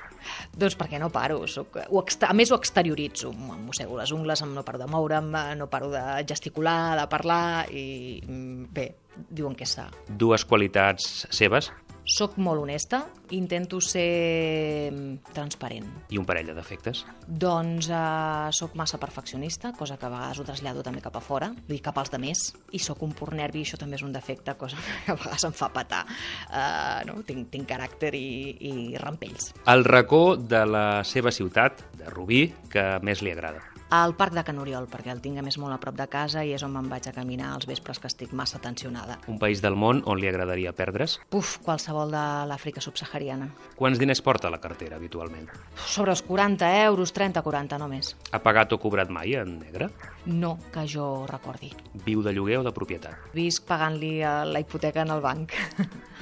Doncs 0.59 0.75
perquè 0.81 0.99
no 0.99 1.13
paro. 1.15 1.39
Soc, 1.47 1.79
ho 1.87 2.03
a 2.03 2.35
més, 2.35 2.51
ho 2.51 2.59
exterioritzo. 2.59 3.31
Em 3.31 3.63
mossego 3.69 4.01
les 4.01 4.11
ungles, 4.11 4.43
no 4.43 4.67
paro 4.67 4.83
de 4.83 4.91
moure'm, 4.91 5.31
no 5.55 5.71
paro 5.71 5.93
de 5.95 6.03
gesticular, 6.27 6.99
de 6.99 7.07
parlar 7.15 7.71
i 7.71 8.19
bé, 8.27 8.89
diuen 9.31 9.55
que 9.55 9.71
és 9.71 9.79
sa. 9.79 9.87
Dues 10.11 10.43
qualitats 10.51 11.29
seves? 11.31 11.71
Soc 12.03 12.35
molt 12.43 12.65
honesta, 12.65 13.05
intento 13.31 13.79
ser 13.81 14.91
transparent. 15.33 15.87
I 16.11 16.19
un 16.19 16.27
parell 16.27 16.49
de 16.51 16.57
defectes? 16.57 17.05
Doncs 17.27 17.87
eh, 17.95 18.51
sóc 18.51 18.75
massa 18.79 18.99
perfeccionista, 18.99 19.71
cosa 19.79 19.97
que 19.97 20.09
a 20.09 20.11
vegades 20.11 20.41
ho 20.43 20.47
trasllado 20.49 20.83
també 20.83 21.03
cap 21.05 21.17
a 21.17 21.23
fora, 21.23 21.53
vull 21.55 21.77
dir, 21.77 21.83
cap 21.85 22.01
als 22.03 22.11
demés, 22.11 22.49
i 22.75 22.83
sóc 22.83 23.05
un 23.07 23.15
pur 23.15 23.31
nervi, 23.39 23.63
això 23.63 23.79
també 23.79 24.01
és 24.01 24.07
un 24.07 24.13
defecte, 24.15 24.57
cosa 24.59 24.81
que 25.07 25.15
a 25.15 25.19
vegades 25.19 25.47
em 25.47 25.55
fa 25.55 25.71
patar. 25.73 26.03
Uh, 26.51 27.03
no? 27.09 27.21
tinc, 27.27 27.53
tinc 27.55 27.71
caràcter 27.71 28.15
i, 28.19 28.27
i 28.59 28.75
rampells. 29.01 29.53
El 29.71 29.87
racó 29.87 30.35
de 30.37 30.67
la 30.67 30.87
seva 31.07 31.31
ciutat, 31.31 31.87
de 31.99 32.11
Rubí, 32.11 32.49
que 32.73 32.97
més 33.07 33.23
li 33.23 33.31
agrada? 33.31 33.72
Al 33.93 34.15
Parc 34.17 34.33
de 34.33 34.41
Can 34.41 34.57
Oriol, 34.57 34.87
perquè 34.89 35.11
el 35.13 35.19
tinc 35.21 35.37
a 35.37 35.43
més 35.45 35.59
molt 35.61 35.75
a 35.75 35.77
prop 35.77 35.93
de 35.99 36.07
casa 36.09 36.41
i 36.49 36.55
és 36.57 36.63
on 36.65 36.71
me'n 36.73 36.87
vaig 36.89 37.05
a 37.11 37.13
caminar 37.13 37.51
als 37.53 37.67
vespres 37.69 37.99
que 38.01 38.09
estic 38.09 38.31
massa 38.33 38.57
tensionada. 38.57 39.19
Un 39.29 39.37
país 39.37 39.61
del 39.61 39.77
món 39.77 40.01
on 40.09 40.17
li 40.17 40.31
agradaria 40.31 40.73
perdre's? 40.73 41.19
Puf, 41.29 41.59
qualsevol 41.61 42.09
de 42.15 42.23
l'Àfrica 42.49 42.81
subsahariana. 42.81 43.51
Quants 43.77 44.01
diners 44.01 44.23
porta 44.25 44.49
la 44.49 44.63
cartera 44.63 44.97
habitualment? 44.97 45.51
Sobre 45.77 46.17
els 46.17 46.25
40 46.25 46.71
euros, 46.87 47.13
30-40 47.13 47.77
només. 47.85 48.15
Ha 48.33 48.41
pagat 48.41 48.73
o 48.73 48.81
cobrat 48.81 49.13
mai 49.13 49.37
en 49.37 49.59
negre? 49.61 49.91
No, 50.25 50.55
que 50.73 50.87
jo 50.89 51.27
recordi. 51.29 51.69
Viu 52.07 52.25
de 52.25 52.33
lloguer 52.33 52.63
o 52.63 52.65
de 52.65 52.73
propietat? 52.73 53.29
Visc 53.37 53.69
pagant-li 53.69 54.15
eh, 54.23 54.33
la 54.49 54.65
hipoteca 54.65 55.05
en 55.05 55.13
el 55.13 55.21
banc. 55.21 55.53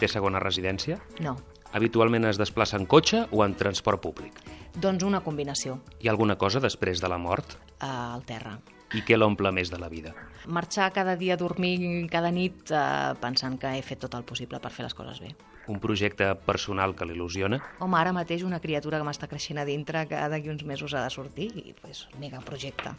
Té 0.02 0.10
segona 0.10 0.42
residència? 0.42 0.98
No. 1.22 1.38
Habitualment 1.72 2.26
es 2.26 2.38
desplaça 2.40 2.78
en 2.80 2.86
cotxe 2.90 3.26
o 3.30 3.44
en 3.44 3.54
transport 3.54 4.02
públic? 4.02 4.40
Doncs 4.74 5.04
una 5.06 5.20
combinació. 5.22 5.78
Hi 6.02 6.08
ha 6.08 6.14
alguna 6.14 6.36
cosa 6.38 6.62
després 6.62 7.02
de 7.02 7.10
la 7.10 7.18
mort? 7.18 7.54
Uh, 7.78 8.16
al 8.16 8.24
terra. 8.26 8.56
I 8.90 9.04
què 9.06 9.14
l'omple 9.14 9.52
més 9.54 9.70
de 9.70 9.78
la 9.78 9.86
vida? 9.88 10.10
Marxar 10.50 10.88
cada 10.90 11.14
dia 11.16 11.36
a 11.36 11.38
dormir 11.38 11.76
cada 12.10 12.32
nit 12.34 12.72
uh, 12.74 13.14
pensant 13.22 13.54
que 13.62 13.70
he 13.78 13.84
fet 13.86 14.02
tot 14.02 14.16
el 14.18 14.26
possible 14.26 14.58
per 14.58 14.72
fer 14.74 14.88
les 14.88 14.96
coses 14.98 15.20
bé. 15.22 15.30
Un 15.70 15.78
projecte 15.78 16.32
personal 16.42 16.96
que 16.98 17.06
l'il·lusiona? 17.06 17.60
Home, 17.78 17.98
ara 18.00 18.14
mateix 18.16 18.42
una 18.42 18.58
criatura 18.58 18.98
que 18.98 19.06
m'està 19.06 19.30
creixent 19.30 19.62
a 19.62 19.68
dintre 19.68 20.08
que 20.10 20.24
d'aquí 20.32 20.50
uns 20.50 20.66
mesos 20.66 20.94
ha 20.94 21.04
de 21.06 21.14
sortir 21.14 21.52
i 21.54 21.76
pues, 21.78 22.08
mega 22.18 22.42
projecte. 22.42 22.96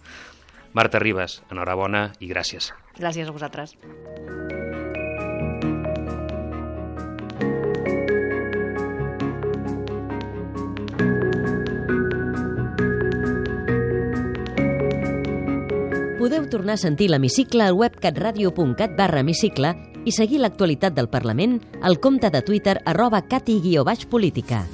Marta 0.72 1.04
Ribas, 1.04 1.42
enhorabona 1.52 2.14
i 2.24 2.32
gràcies. 2.32 2.72
Gràcies 2.96 3.28
a 3.28 3.36
vosaltres. 3.36 3.76
Tornar 16.52 16.76
a 16.78 16.84
sentir 16.84 17.10
l'hemicicle 17.10 17.64
al 17.66 17.74
web 17.80 17.96
catradio.cat 18.04 18.94
barra 19.00 19.24
hemicicle 19.24 19.74
i 20.06 20.14
seguir 20.14 20.44
l'actualitat 20.44 20.94
del 20.94 21.10
Parlament 21.10 21.60
al 21.82 22.02
compte 22.04 22.30
de 22.30 22.44
Twitter 22.46 22.82
arroba 22.86 23.24
cati-política. 23.26 24.66